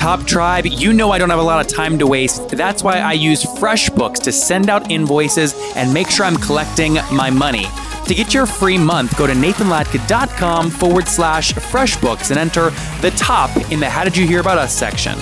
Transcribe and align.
Top 0.00 0.24
Tribe, 0.24 0.64
you 0.64 0.94
know 0.94 1.10
I 1.10 1.18
don't 1.18 1.28
have 1.28 1.40
a 1.40 1.42
lot 1.42 1.60
of 1.60 1.70
time 1.70 1.98
to 1.98 2.06
waste. 2.06 2.48
That's 2.48 2.82
why 2.82 3.00
I 3.00 3.12
use 3.12 3.44
FreshBooks 3.44 4.20
to 4.22 4.32
send 4.32 4.70
out 4.70 4.90
invoices 4.90 5.54
and 5.76 5.92
make 5.92 6.08
sure 6.08 6.24
I'm 6.24 6.38
collecting 6.38 6.94
my 7.12 7.28
money. 7.28 7.66
To 8.06 8.14
get 8.14 8.32
your 8.32 8.46
free 8.46 8.78
month, 8.78 9.14
go 9.18 9.26
to 9.26 9.34
nathanlatka.com 9.34 10.70
forward 10.70 11.06
slash 11.06 11.52
FreshBooks 11.52 12.30
and 12.30 12.40
enter 12.40 12.70
the 13.02 13.10
top 13.18 13.54
in 13.70 13.78
the 13.78 13.90
How 13.90 14.04
Did 14.04 14.16
You 14.16 14.26
Hear 14.26 14.40
About 14.40 14.56
Us 14.56 14.74
section. 14.74 15.18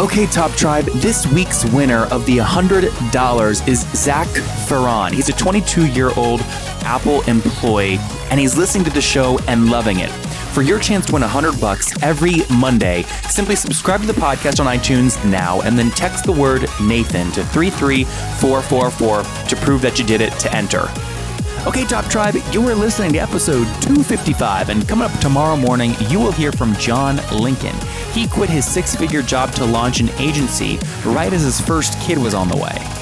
Okay, 0.00 0.26
Top 0.26 0.50
Tribe, 0.56 0.86
this 0.96 1.24
week's 1.28 1.64
winner 1.66 2.06
of 2.06 2.26
the 2.26 2.38
$100 2.38 3.68
is 3.68 3.80
Zach 3.92 4.26
Ferron. 4.66 5.12
He's 5.12 5.28
a 5.28 5.32
22 5.32 5.86
year 5.92 6.10
old 6.16 6.40
Apple 6.82 7.22
employee, 7.28 7.98
and 8.32 8.40
he's 8.40 8.56
listening 8.56 8.82
to 8.82 8.90
the 8.90 9.00
show 9.00 9.38
and 9.46 9.70
loving 9.70 10.00
it. 10.00 10.10
For 10.52 10.62
your 10.62 10.80
chance 10.80 11.06
to 11.06 11.12
win 11.12 11.22
100 11.22 11.60
bucks 11.60 11.92
every 12.02 12.42
Monday, 12.50 13.04
simply 13.28 13.54
subscribe 13.54 14.00
to 14.00 14.06
the 14.06 14.12
podcast 14.12 14.58
on 14.58 14.66
iTunes 14.66 15.22
now 15.24 15.60
and 15.60 15.78
then 15.78 15.90
text 15.90 16.24
the 16.24 16.32
word 16.32 16.62
Nathan 16.82 17.30
to 17.32 17.44
33444 17.44 19.22
to 19.48 19.56
prove 19.56 19.82
that 19.82 19.98
you 19.98 20.04
did 20.04 20.20
it 20.20 20.32
to 20.40 20.52
enter. 20.54 20.88
Okay, 21.66 21.84
Top 21.84 22.06
Tribe, 22.06 22.36
you 22.50 22.66
are 22.68 22.74
listening 22.74 23.12
to 23.12 23.18
episode 23.18 23.64
255, 23.82 24.70
and 24.70 24.88
coming 24.88 25.04
up 25.04 25.20
tomorrow 25.20 25.56
morning, 25.56 25.92
you 26.08 26.18
will 26.18 26.32
hear 26.32 26.50
from 26.50 26.74
John 26.76 27.20
Lincoln. 27.32 27.76
He 28.12 28.26
quit 28.26 28.48
his 28.48 28.64
six 28.64 28.94
figure 28.96 29.22
job 29.22 29.52
to 29.56 29.64
launch 29.64 30.00
an 30.00 30.08
agency 30.18 30.78
right 31.04 31.32
as 31.32 31.42
his 31.42 31.60
first 31.60 32.00
kid 32.00 32.16
was 32.16 32.32
on 32.32 32.48
the 32.48 32.56
way. 32.56 32.97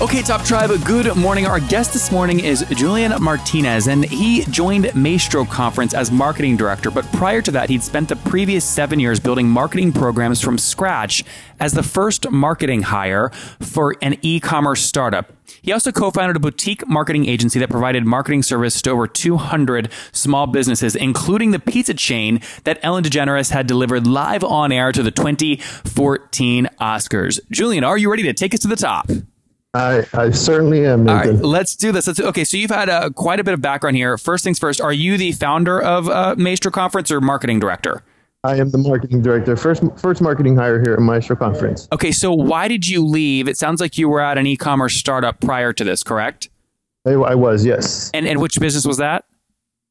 Okay, 0.00 0.22
Top 0.22 0.44
Tribe, 0.44 0.72
good 0.84 1.14
morning. 1.16 1.46
Our 1.46 1.60
guest 1.60 1.92
this 1.92 2.10
morning 2.10 2.40
is 2.40 2.64
Julian 2.70 3.14
Martinez, 3.22 3.86
and 3.86 4.04
he 4.04 4.42
joined 4.46 4.92
Maestro 4.92 5.44
Conference 5.44 5.94
as 5.94 6.10
marketing 6.10 6.56
director. 6.56 6.90
But 6.90 7.04
prior 7.12 7.40
to 7.42 7.52
that, 7.52 7.70
he'd 7.70 7.82
spent 7.82 8.08
the 8.08 8.16
previous 8.16 8.64
seven 8.64 8.98
years 8.98 9.20
building 9.20 9.48
marketing 9.48 9.92
programs 9.92 10.40
from 10.40 10.58
scratch 10.58 11.24
as 11.60 11.74
the 11.74 11.82
first 11.84 12.28
marketing 12.28 12.82
hire 12.82 13.28
for 13.60 13.94
an 14.02 14.16
e 14.20 14.40
commerce 14.40 14.84
startup. 14.84 15.32
He 15.62 15.72
also 15.72 15.92
co 15.92 16.10
founded 16.10 16.36
a 16.36 16.40
boutique 16.40 16.86
marketing 16.88 17.26
agency 17.26 17.60
that 17.60 17.70
provided 17.70 18.04
marketing 18.04 18.42
service 18.42 18.82
to 18.82 18.90
over 18.90 19.06
200 19.06 19.92
small 20.10 20.48
businesses, 20.48 20.96
including 20.96 21.52
the 21.52 21.60
pizza 21.60 21.94
chain 21.94 22.40
that 22.64 22.80
Ellen 22.82 23.04
DeGeneres 23.04 23.52
had 23.52 23.68
delivered 23.68 24.08
live 24.08 24.42
on 24.42 24.72
air 24.72 24.90
to 24.90 25.04
the 25.04 25.12
2014 25.12 26.68
Oscars. 26.80 27.38
Julian, 27.52 27.84
are 27.84 27.96
you 27.96 28.10
ready 28.10 28.24
to 28.24 28.32
take 28.32 28.52
us 28.54 28.60
to 28.60 28.68
the 28.68 28.76
top? 28.76 29.08
I, 29.74 30.06
I 30.14 30.30
certainly 30.30 30.86
am. 30.86 31.08
All 31.08 31.16
right, 31.16 31.32
let's 31.32 31.74
do 31.74 31.90
this. 31.90 32.06
Let's, 32.06 32.20
okay, 32.20 32.44
so 32.44 32.56
you've 32.56 32.70
had 32.70 32.88
uh, 32.88 33.10
quite 33.10 33.40
a 33.40 33.44
bit 33.44 33.54
of 33.54 33.60
background 33.60 33.96
here. 33.96 34.16
First 34.16 34.44
things 34.44 34.58
first, 34.58 34.80
are 34.80 34.92
you 34.92 35.18
the 35.18 35.32
founder 35.32 35.82
of 35.82 36.08
uh, 36.08 36.36
Maestro 36.38 36.70
Conference 36.70 37.10
or 37.10 37.20
marketing 37.20 37.58
director? 37.58 38.04
I 38.44 38.56
am 38.56 38.70
the 38.70 38.78
marketing 38.78 39.22
director. 39.22 39.56
First, 39.56 39.82
first 39.96 40.20
marketing 40.20 40.54
hire 40.54 40.80
here 40.80 40.92
at 40.92 41.00
Maestro 41.00 41.34
Conference. 41.34 41.88
Okay, 41.92 42.12
so 42.12 42.32
why 42.32 42.68
did 42.68 42.86
you 42.86 43.04
leave? 43.04 43.48
It 43.48 43.56
sounds 43.56 43.80
like 43.80 43.98
you 43.98 44.08
were 44.08 44.20
at 44.20 44.38
an 44.38 44.46
e-commerce 44.46 44.94
startup 44.94 45.40
prior 45.40 45.72
to 45.72 45.82
this, 45.82 46.02
correct? 46.02 46.50
I, 47.06 47.12
I 47.12 47.34
was, 47.34 47.64
yes. 47.64 48.10
And 48.14 48.26
and 48.28 48.40
which 48.40 48.60
business 48.60 48.86
was 48.86 48.98
that? 48.98 49.24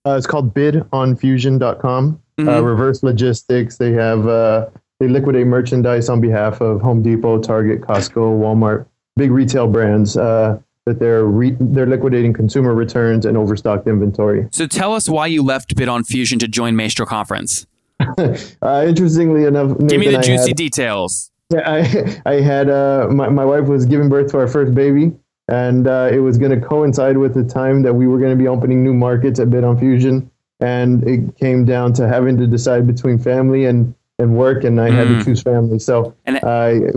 Uh, 0.06 0.16
it's 0.17 0.28
called 0.28 0.54
bidonfusion.com. 0.54 2.22
Mm-hmm. 2.38 2.49
Uh, 2.49 2.61
reverse 2.61 3.04
logistics. 3.04 3.77
They 3.77 3.92
have 3.93 4.27
uh, 4.27 4.70
they 4.99 5.08
liquidate 5.08 5.48
merchandise 5.48 6.10
on 6.10 6.22
behalf 6.22 6.61
of 6.61 6.82
Home 6.82 7.02
Depot, 7.02 7.42
Target, 7.42 7.82
Costco, 7.82 8.39
Walmart, 8.39 8.86
big 9.15 9.31
retail 9.31 9.67
brands. 9.67 10.17
Uh, 10.17 10.59
that 10.85 10.99
they're 10.99 11.23
re- 11.23 11.55
they're 11.59 11.85
liquidating 11.85 12.33
consumer 12.33 12.73
returns 12.73 13.25
and 13.25 13.37
overstocked 13.37 13.87
inventory. 13.87 14.47
So 14.51 14.67
tell 14.67 14.93
us 14.93 15.07
why 15.07 15.27
you 15.27 15.41
left 15.41 15.75
Bid 15.75 15.87
on 15.87 16.03
Fusion 16.03 16.39
to 16.39 16.47
join 16.47 16.75
Maestro 16.75 17.05
Conference. 17.05 17.65
uh, 18.17 18.85
interestingly 18.85 19.45
enough, 19.45 19.77
give 19.87 19.99
me 19.99 20.09
the 20.09 20.21
juicy 20.21 20.49
had- 20.49 20.57
details. 20.57 21.31
Yeah, 21.53 21.69
I, 21.69 22.21
I 22.25 22.33
had 22.41 22.69
uh, 22.69 23.07
my, 23.11 23.29
my 23.29 23.45
wife 23.45 23.67
was 23.67 23.85
giving 23.85 24.09
birth 24.09 24.31
to 24.31 24.39
our 24.39 24.47
first 24.47 24.73
baby, 24.73 25.11
and 25.47 25.87
uh, 25.87 26.09
it 26.11 26.19
was 26.19 26.37
going 26.37 26.59
to 26.59 26.65
coincide 26.65 27.17
with 27.17 27.33
the 27.33 27.43
time 27.43 27.81
that 27.83 27.93
we 27.93 28.07
were 28.07 28.17
going 28.17 28.31
to 28.31 28.41
be 28.41 28.47
opening 28.47 28.83
new 28.83 28.93
markets 28.93 29.39
at 29.39 29.49
Bid 29.49 29.63
on 29.63 29.77
Fusion, 29.77 30.30
and 30.59 31.07
it 31.07 31.37
came 31.37 31.65
down 31.65 31.93
to 31.93 32.07
having 32.07 32.37
to 32.37 32.47
decide 32.47 32.87
between 32.87 33.19
family 33.19 33.65
and, 33.65 33.93
and 34.19 34.35
work, 34.37 34.63
and 34.63 34.79
I 34.79 34.89
had 34.91 35.07
to 35.07 35.23
choose 35.23 35.41
family. 35.41 35.79
So 35.79 36.15
And 36.25 36.39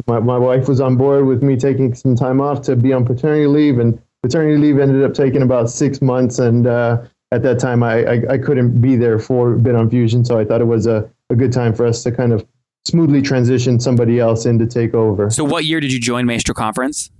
my, 0.07 0.21
my 0.21 0.39
wife 0.39 0.69
was 0.69 0.81
on 0.81 0.97
board 0.97 1.27
with 1.27 1.43
me 1.43 1.57
taking 1.57 1.95
some 1.95 2.15
time 2.15 2.41
off 2.41 2.63
to 2.63 2.77
be 2.77 2.93
on 2.93 3.05
paternity 3.05 3.47
leave, 3.47 3.79
and 3.79 4.01
paternity 4.23 4.59
leave 4.59 4.79
ended 4.79 5.03
up 5.03 5.15
taking 5.15 5.43
about 5.43 5.71
six 5.71 6.03
months, 6.03 6.39
and 6.39 6.67
uh, 6.67 7.03
at 7.33 7.43
that 7.43 7.59
time 7.59 7.83
I, 7.83 8.05
I, 8.05 8.23
I 8.33 8.39
couldn't 8.39 8.81
be 8.81 8.97
there 8.97 9.19
for 9.19 9.55
Bid 9.57 9.75
on 9.75 9.89
Fusion, 9.91 10.25
so 10.25 10.39
I 10.39 10.45
thought 10.45 10.61
it 10.61 10.67
was 10.67 10.87
a, 10.87 11.11
a 11.31 11.35
good 11.35 11.53
time 11.53 11.75
for 11.75 11.87
us 11.87 12.03
to 12.05 12.13
kind 12.13 12.33
of 12.33 12.47
smoothly 12.85 13.21
transition 13.23 13.81
somebody 13.81 14.21
else 14.21 14.47
in 14.47 14.59
to 14.59 14.67
take 14.67 14.95
over. 14.95 15.31
So 15.31 15.43
what 15.43 15.65
year 15.65 15.81
did 15.81 15.93
you 15.93 15.99
join 15.99 16.27
Maestro 16.27 16.55
Conference? 16.55 17.11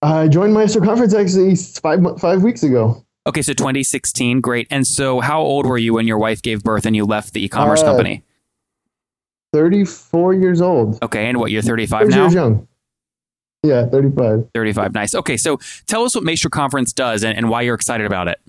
I 0.00 0.26
joined 0.26 0.52
Maestro 0.54 0.82
Conference 0.82 1.14
actually 1.14 1.54
five 1.54 2.00
five 2.20 2.42
weeks 2.42 2.62
ago. 2.64 3.04
Okay, 3.28 3.42
so 3.42 3.52
2016, 3.52 4.40
great. 4.40 4.66
And 4.68 4.84
so 4.84 5.20
how 5.20 5.40
old 5.40 5.64
were 5.66 5.78
you 5.78 5.94
when 5.94 6.08
your 6.08 6.18
wife 6.18 6.42
gave 6.42 6.64
birth 6.64 6.84
and 6.86 6.96
you 6.96 7.04
left 7.04 7.34
the 7.34 7.44
e-commerce 7.44 7.80
Uh, 7.82 7.84
company? 7.84 8.24
Thirty 9.52 9.84
four 9.84 10.34
years 10.34 10.60
old. 10.60 11.02
Okay, 11.02 11.28
and 11.28 11.38
what, 11.38 11.50
you're 11.50 11.62
35 11.62 12.08
now? 12.08 12.22
years 12.22 12.34
young. 12.34 12.66
Yeah, 13.62 13.86
thirty 13.86 14.10
five. 14.10 14.48
35, 14.54 14.94
nice. 14.94 15.14
Okay, 15.14 15.36
so 15.36 15.58
tell 15.86 16.04
us 16.04 16.14
what 16.14 16.24
Maestro 16.24 16.50
Conference 16.50 16.92
does 16.92 17.22
and, 17.22 17.36
and 17.36 17.48
why 17.48 17.62
you're 17.62 17.74
excited 17.74 18.06
about 18.06 18.28
it. 18.28 18.40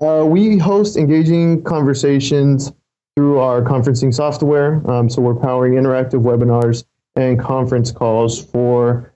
Uh, 0.00 0.24
we 0.24 0.58
host 0.58 0.96
engaging 0.96 1.62
conversations 1.64 2.72
through 3.16 3.38
our 3.38 3.62
conferencing 3.62 4.12
software. 4.12 4.82
Um, 4.90 5.10
so 5.10 5.20
we're 5.20 5.34
powering 5.34 5.74
interactive 5.74 6.22
webinars 6.22 6.84
and 7.14 7.38
conference 7.38 7.92
calls 7.92 8.42
for 8.42 9.12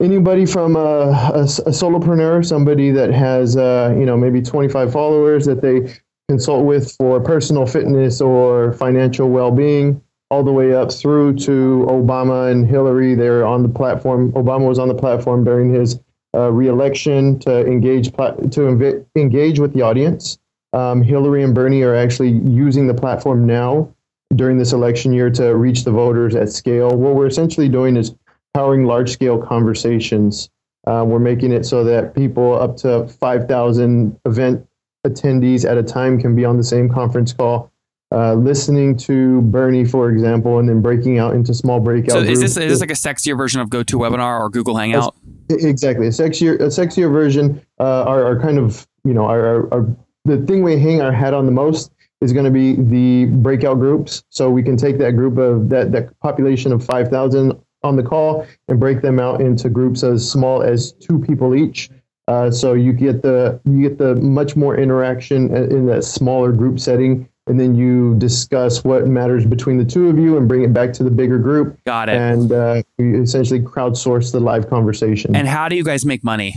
anybody 0.00 0.46
from 0.46 0.76
a, 0.76 0.78
a, 0.78 1.42
a 1.42 1.72
solopreneur, 1.72 2.44
somebody 2.44 2.90
that 2.90 3.10
has 3.10 3.56
uh, 3.56 3.94
you 3.98 4.04
know 4.04 4.16
maybe 4.16 4.42
25 4.42 4.92
followers 4.92 5.46
that 5.46 5.62
they 5.62 5.94
consult 6.28 6.64
with 6.64 6.92
for 6.92 7.20
personal 7.20 7.66
fitness 7.66 8.20
or 8.20 8.72
financial 8.74 9.30
well-being, 9.30 10.00
all 10.30 10.44
the 10.44 10.52
way 10.52 10.74
up 10.74 10.92
through 10.92 11.34
to 11.34 11.86
Obama 11.88 12.50
and 12.50 12.66
Hillary. 12.66 13.14
They're 13.14 13.44
on 13.44 13.62
the 13.62 13.68
platform. 13.68 14.32
Obama 14.32 14.68
was 14.68 14.78
on 14.78 14.88
the 14.88 14.94
platform 14.94 15.44
during 15.44 15.74
his 15.74 15.98
uh, 16.34 16.50
re-election 16.50 17.38
to 17.40 17.66
engage 17.66 18.12
to 18.12 18.12
invi- 18.12 19.04
engage 19.16 19.58
with 19.58 19.74
the 19.74 19.82
audience. 19.82 20.38
Um, 20.72 21.02
Hillary 21.02 21.42
and 21.42 21.54
Bernie 21.54 21.82
are 21.82 21.96
actually 21.96 22.30
using 22.30 22.86
the 22.86 22.94
platform 22.94 23.44
now 23.44 23.92
during 24.36 24.56
this 24.56 24.72
election 24.72 25.12
year 25.12 25.30
to 25.30 25.56
reach 25.56 25.82
the 25.82 25.90
voters 25.90 26.36
at 26.36 26.50
scale. 26.50 26.96
What 26.96 27.16
we're 27.16 27.26
essentially 27.26 27.68
doing 27.68 27.96
is 27.96 28.14
powering 28.54 28.84
large-scale 28.84 29.42
conversations. 29.42 30.48
Uh, 30.86 31.04
we're 31.06 31.18
making 31.18 31.52
it 31.52 31.66
so 31.66 31.82
that 31.84 32.14
people 32.14 32.54
up 32.54 32.76
to 32.78 33.08
5,000 33.08 34.20
event 34.24 34.66
attendees 35.06 35.68
at 35.68 35.76
a 35.76 35.82
time 35.82 36.20
can 36.20 36.36
be 36.36 36.44
on 36.44 36.56
the 36.56 36.64
same 36.64 36.88
conference 36.88 37.32
call, 37.32 37.72
uh, 38.12 38.34
listening 38.34 38.96
to 38.96 39.40
Bernie, 39.42 39.84
for 39.84 40.10
example, 40.10 40.58
and 40.58 40.68
then 40.68 40.82
breaking 40.82 41.18
out 41.18 41.34
into 41.34 41.54
small 41.54 41.80
breakout 41.80 42.12
So 42.12 42.22
groups. 42.22 42.32
is 42.32 42.40
this, 42.40 42.56
is 42.56 42.72
this 42.72 42.80
like 42.80 42.90
a 42.90 42.94
sexier 42.94 43.36
version 43.36 43.60
of 43.60 43.70
GoToWebinar 43.70 44.40
or 44.40 44.50
Google 44.50 44.76
Hangout? 44.76 45.14
Exactly, 45.48 46.06
a 46.06 46.10
sexier, 46.10 46.54
a 46.56 46.66
sexier 46.66 47.10
version. 47.10 47.64
Uh, 47.78 48.04
our, 48.04 48.24
our 48.24 48.40
kind 48.40 48.58
of, 48.58 48.86
you 49.04 49.14
know, 49.14 49.26
our, 49.26 49.46
our, 49.46 49.74
our 49.74 49.96
the 50.24 50.38
thing 50.38 50.62
we 50.62 50.78
hang 50.78 51.00
our 51.00 51.12
hat 51.12 51.34
on 51.34 51.46
the 51.46 51.52
most 51.52 51.92
is 52.20 52.32
going 52.32 52.44
to 52.44 52.50
be 52.50 52.74
the 52.74 53.30
breakout 53.36 53.78
groups. 53.78 54.22
So 54.28 54.50
we 54.50 54.62
can 54.62 54.76
take 54.76 54.98
that 54.98 55.12
group 55.12 55.38
of 55.38 55.68
that 55.70 55.92
that 55.92 56.18
population 56.20 56.72
of 56.72 56.84
five 56.84 57.08
thousand 57.08 57.58
on 57.82 57.96
the 57.96 58.02
call 58.02 58.46
and 58.68 58.78
break 58.78 59.00
them 59.00 59.18
out 59.18 59.40
into 59.40 59.70
groups 59.70 60.02
as 60.02 60.28
small 60.30 60.62
as 60.62 60.92
two 60.92 61.18
people 61.18 61.54
each. 61.54 61.88
Uh, 62.28 62.50
so 62.50 62.74
you 62.74 62.92
get 62.92 63.22
the 63.22 63.60
you 63.64 63.80
get 63.80 63.98
the 63.98 64.14
much 64.16 64.54
more 64.54 64.76
interaction 64.76 65.52
in 65.54 65.86
that 65.86 66.04
smaller 66.04 66.52
group 66.52 66.78
setting, 66.78 67.28
and 67.50 67.58
then 67.58 67.74
you 67.74 68.14
discuss 68.18 68.84
what 68.84 69.08
matters 69.08 69.44
between 69.44 69.76
the 69.76 69.84
two 69.84 70.08
of 70.08 70.16
you 70.16 70.36
and 70.36 70.46
bring 70.46 70.62
it 70.62 70.72
back 70.72 70.92
to 70.92 71.02
the 71.02 71.10
bigger 71.10 71.36
group. 71.36 71.82
Got 71.84 72.08
it. 72.08 72.14
And 72.14 72.52
uh, 72.52 72.82
we 72.96 73.18
essentially 73.18 73.58
crowdsource 73.58 74.30
the 74.30 74.38
live 74.38 74.70
conversation. 74.70 75.34
And 75.34 75.48
how 75.48 75.68
do 75.68 75.74
you 75.74 75.82
guys 75.82 76.06
make 76.06 76.22
money? 76.22 76.54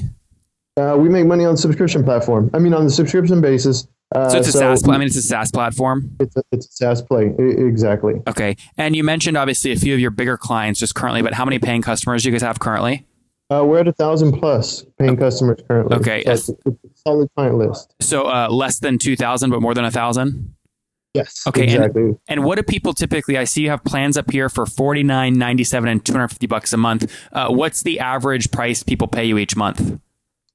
Uh, 0.77 0.95
we 0.99 1.09
make 1.09 1.25
money 1.25 1.45
on 1.45 1.55
the 1.55 1.57
subscription 1.57 2.03
platform. 2.03 2.51
I 2.53 2.59
mean, 2.59 2.75
on 2.75 2.83
the 2.83 2.91
subscription 2.91 3.41
basis. 3.41 3.87
Uh, 4.13 4.29
So 4.29 4.37
it's 4.37 4.49
a 4.49 4.51
SaaS. 4.51 4.83
Pl- 4.83 4.91
I 4.91 4.97
mean, 4.99 5.07
it's 5.07 5.15
a 5.15 5.23
SaaS 5.23 5.49
platform. 5.49 6.15
it's 6.19 6.37
a, 6.37 6.43
it's 6.51 6.67
a 6.67 6.71
SaaS 6.71 7.01
play. 7.01 7.33
I- 7.39 7.41
exactly. 7.41 8.21
Okay. 8.27 8.55
And 8.77 8.95
you 8.95 9.03
mentioned 9.03 9.35
obviously 9.35 9.71
a 9.71 9.75
few 9.75 9.95
of 9.95 9.99
your 9.99 10.11
bigger 10.11 10.37
clients 10.37 10.79
just 10.79 10.93
currently, 10.93 11.23
but 11.23 11.33
how 11.33 11.43
many 11.43 11.57
paying 11.57 11.81
customers 11.81 12.21
do 12.21 12.29
you 12.29 12.33
guys 12.33 12.43
have 12.43 12.59
currently? 12.59 13.03
Uh, 13.49 13.63
we're 13.65 13.79
at 13.79 13.87
a 13.87 13.93
thousand 13.93 14.33
plus 14.39 14.85
paying 14.99 15.17
customers 15.17 15.59
currently. 15.67 15.97
Okay. 15.97 16.23
So 16.23 16.31
it's, 16.31 16.49
it's 16.49 16.65
a 16.67 16.73
solid 17.07 17.29
client 17.35 17.57
list. 17.57 17.95
So 17.99 18.25
uh, 18.25 18.47
less 18.49 18.77
than 18.77 18.99
two 18.99 19.15
thousand, 19.15 19.49
but 19.49 19.61
more 19.61 19.73
than 19.73 19.85
a 19.85 19.91
thousand. 19.91 20.53
Yes. 21.13 21.43
Okay, 21.47 21.61
and- 21.63 21.71
Exactly. 21.71 22.17
And 22.27 22.43
what 22.43 22.55
do 22.55 22.63
people 22.63 22.93
typically? 22.93 23.37
I 23.37 23.43
see 23.43 23.61
you 23.61 23.69
have 23.69 23.83
plans 23.83 24.17
up 24.17 24.31
here 24.31 24.49
for 24.49 24.65
forty 24.65 25.03
nine 25.03 25.33
ninety 25.33 25.63
seven 25.63 25.89
and 25.89 26.03
two 26.03 26.13
hundred 26.13 26.29
fifty 26.29 26.47
bucks 26.47 26.73
a 26.73 26.77
month. 26.77 27.13
Uh, 27.31 27.49
what's 27.49 27.83
the 27.83 27.99
average 27.99 28.51
price 28.51 28.81
people 28.83 29.07
pay 29.07 29.25
you 29.25 29.37
each 29.37 29.55
month? 29.55 29.99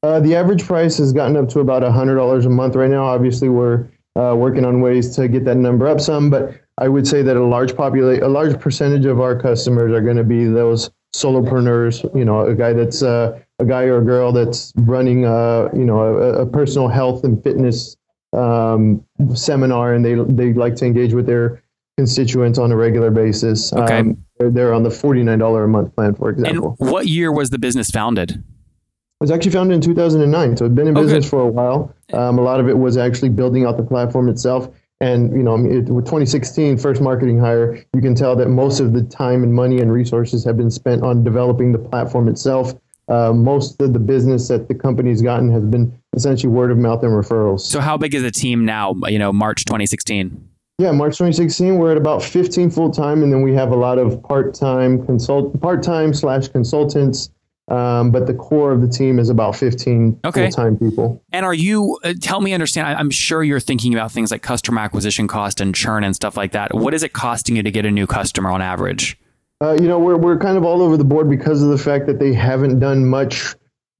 Uh, 0.03 0.21
the 0.21 0.35
average 0.35 0.65
price 0.65 0.99
has 0.99 1.13
gotten 1.13 1.37
up 1.37 1.49
to 1.51 1.61
about 1.61 1.83
hundred 1.93 2.17
dollars 2.17 2.47
a 2.47 2.51
month 2.51 2.75
right 2.77 2.91
now. 2.91 3.05
Obviously, 3.05 3.49
we're 3.49 3.89
uh, 4.17 4.35
working 4.37 4.65
on 4.65 4.81
ways 4.81 5.15
to 5.17 5.29
get 5.29 5.45
that 5.45 5.57
number 5.57 5.87
up 5.87 6.01
some, 6.01 6.29
but 6.31 6.55
I 6.79 6.89
would 6.89 7.07
say 7.07 7.23
that 7.23 7.37
a 7.37 7.45
large 7.45 7.77
populate, 7.77 8.23
a 8.23 8.29
large 8.29 8.59
percentage 8.61 9.05
of 9.07 9.21
our 9.21 9.41
customers 9.41 9.93
are 9.93 10.01
going 10.01 10.17
to 10.17 10.25
be 10.25 10.45
those 10.45 10.91
solopreneurs. 11.15 12.03
You 12.17 12.25
know, 12.25 12.41
a 12.47 12.55
guy 12.55 12.73
that's 12.73 13.03
uh, 13.03 13.39
a 13.61 13.65
guy 13.65 13.85
or 13.85 13.99
a 13.99 14.05
girl 14.05 14.33
that's 14.33 14.73
running, 14.77 15.25
uh, 15.25 15.69
you 15.73 15.85
know, 15.85 16.01
a, 16.01 16.43
a 16.43 16.47
personal 16.47 16.89
health 16.89 17.25
and 17.25 17.43
fitness 17.43 17.97
um, 18.33 19.05
seminar, 19.35 19.95
and 19.95 20.05
they 20.05 20.15
they 20.15 20.53
like 20.53 20.77
to 20.77 20.87
engage 20.87 21.13
with 21.15 21.27
their 21.27 21.63
constituents 21.97 22.59
on 22.59 22.71
a 22.71 22.77
regular 22.77 23.11
basis. 23.11 23.73
Okay. 23.73 23.99
Um, 23.99 24.25
they're, 24.39 24.51
they're 24.51 24.75
on 24.75 24.83
the 24.83 24.91
forty 24.91 25.23
nine 25.23 25.39
dollar 25.39 25.65
a 25.65 25.69
month 25.69 25.95
plan, 25.95 26.15
for 26.15 26.31
example. 26.31 26.77
And 26.81 26.91
what 26.91 27.07
year 27.07 27.33
was 27.33 27.51
the 27.51 27.59
business 27.59 27.91
founded? 27.91 28.31
It 28.31 29.25
was 29.25 29.33
actually 29.33 29.51
founded 29.51 29.75
in 29.75 29.81
2009, 29.81 30.57
so 30.57 30.67
it's 30.67 30.75
been 30.77 30.87
in 30.87 30.97
Oh, 30.97 31.03
business 31.03 31.29
for 31.29 31.41
a 31.41 31.49
while. 31.49 31.93
Um, 32.13 32.39
a 32.39 32.43
lot 32.43 32.61
of 32.61 32.69
it 32.69 32.79
was 32.79 32.97
actually 32.97 33.31
building 33.31 33.65
out 33.67 33.77
the 33.77 33.83
platform 33.83 34.29
itself. 34.29 34.69
And 35.01 35.33
you 35.33 35.43
know, 35.43 35.57
it, 35.57 35.89
with 35.89 36.05
2016 36.05 36.79
first 36.79 37.01
marketing 37.01 37.39
hire, 37.41 37.85
you 37.95 38.01
can 38.01 38.15
tell 38.15 38.37
that 38.37 38.49
most 38.49 38.79
of 38.79 38.93
the 38.93 39.03
time 39.03 39.43
and 39.43 39.53
money 39.53 39.81
and 39.81 39.93
resources 39.93 40.45
have 40.45 40.57
been 40.57 40.71
spent 40.71 41.03
on 41.03 41.25
developing 41.25 41.73
the 41.73 41.79
platform 41.81 42.29
itself. 42.29 42.75
Uh, 43.09 43.33
most 43.33 43.81
of 43.81 43.93
the 43.93 43.99
business 43.99 44.49
that 44.49 44.69
the 44.69 44.75
company's 44.75 45.23
gotten 45.23 45.51
has 45.51 45.65
been 45.65 45.93
essentially 46.15 46.53
word 46.53 46.71
of 46.71 46.79
mouth 46.79 47.03
and 47.03 47.13
referrals. 47.13 47.61
So 47.61 47.81
how 47.81 47.97
big 47.97 48.15
is 48.15 48.23
the 48.23 48.31
team 48.31 48.65
now? 48.65 48.95
You 49.07 49.19
know, 49.19 49.33
March 49.33 49.65
twenty 49.65 49.87
sixteen. 49.87 50.49
Yeah, 50.81 50.93
March 50.93 51.15
2016, 51.19 51.77
we're 51.77 51.91
at 51.91 51.97
about 51.97 52.23
15 52.23 52.71
full 52.71 52.93
time, 52.93 53.25
and 53.25 53.33
then 53.33 53.43
we 53.43 53.53
have 53.53 53.73
a 53.73 53.75
lot 53.75 53.99
of 53.99 54.23
part 54.23 54.55
time 54.55 55.05
consult, 55.05 55.61
part 55.61 55.83
time 55.83 56.15
slash 56.15 56.47
consultants. 56.47 57.31
Um, 57.67 58.13
but 58.13 58.27
the 58.29 58.33
core 58.35 58.71
of 58.71 58.81
the 58.81 58.87
team 58.87 59.19
is 59.19 59.29
about 59.29 59.57
15 59.57 60.21
Okay. 60.25 60.45
full 60.45 60.51
time 60.53 60.77
people. 60.79 61.21
And 61.33 61.45
are 61.45 61.53
you? 61.53 61.99
Uh, 62.05 62.15
tell 62.21 62.41
me, 62.41 62.53
understand? 62.55 62.87
I, 62.87 62.95
I'm 62.95 63.11
sure 63.11 63.43
you're 63.43 63.59
thinking 63.59 63.93
about 63.93 64.13
things 64.13 64.31
like 64.31 64.43
customer 64.43 64.81
acquisition 64.81 65.27
cost 65.27 65.61
and 65.61 65.75
churn 65.75 66.05
and 66.05 66.15
stuff 66.15 66.37
like 66.37 66.53
that. 66.53 66.73
What 66.73 66.95
is 66.95 67.03
it 67.03 67.13
costing 67.13 67.57
you 67.57 67.65
to 67.65 67.71
get 67.73 67.85
a 67.85 67.91
new 67.91 68.07
customer 68.07 68.49
on 68.51 68.63
average? 68.63 69.19
Uh, 69.61 69.73
you 69.73 69.89
know, 69.89 69.99
we're, 69.99 70.17
we're 70.17 70.39
kind 70.39 70.57
of 70.57 70.65
all 70.65 70.83
over 70.83 70.97
the 70.97 71.05
board 71.05 71.29
because 71.29 71.63
of 71.63 71.71
the 71.71 71.79
fact 71.79 72.07
that 72.07 72.19
they 72.19 72.33
haven't 72.33 72.79
done 72.79 73.05
much 73.07 73.55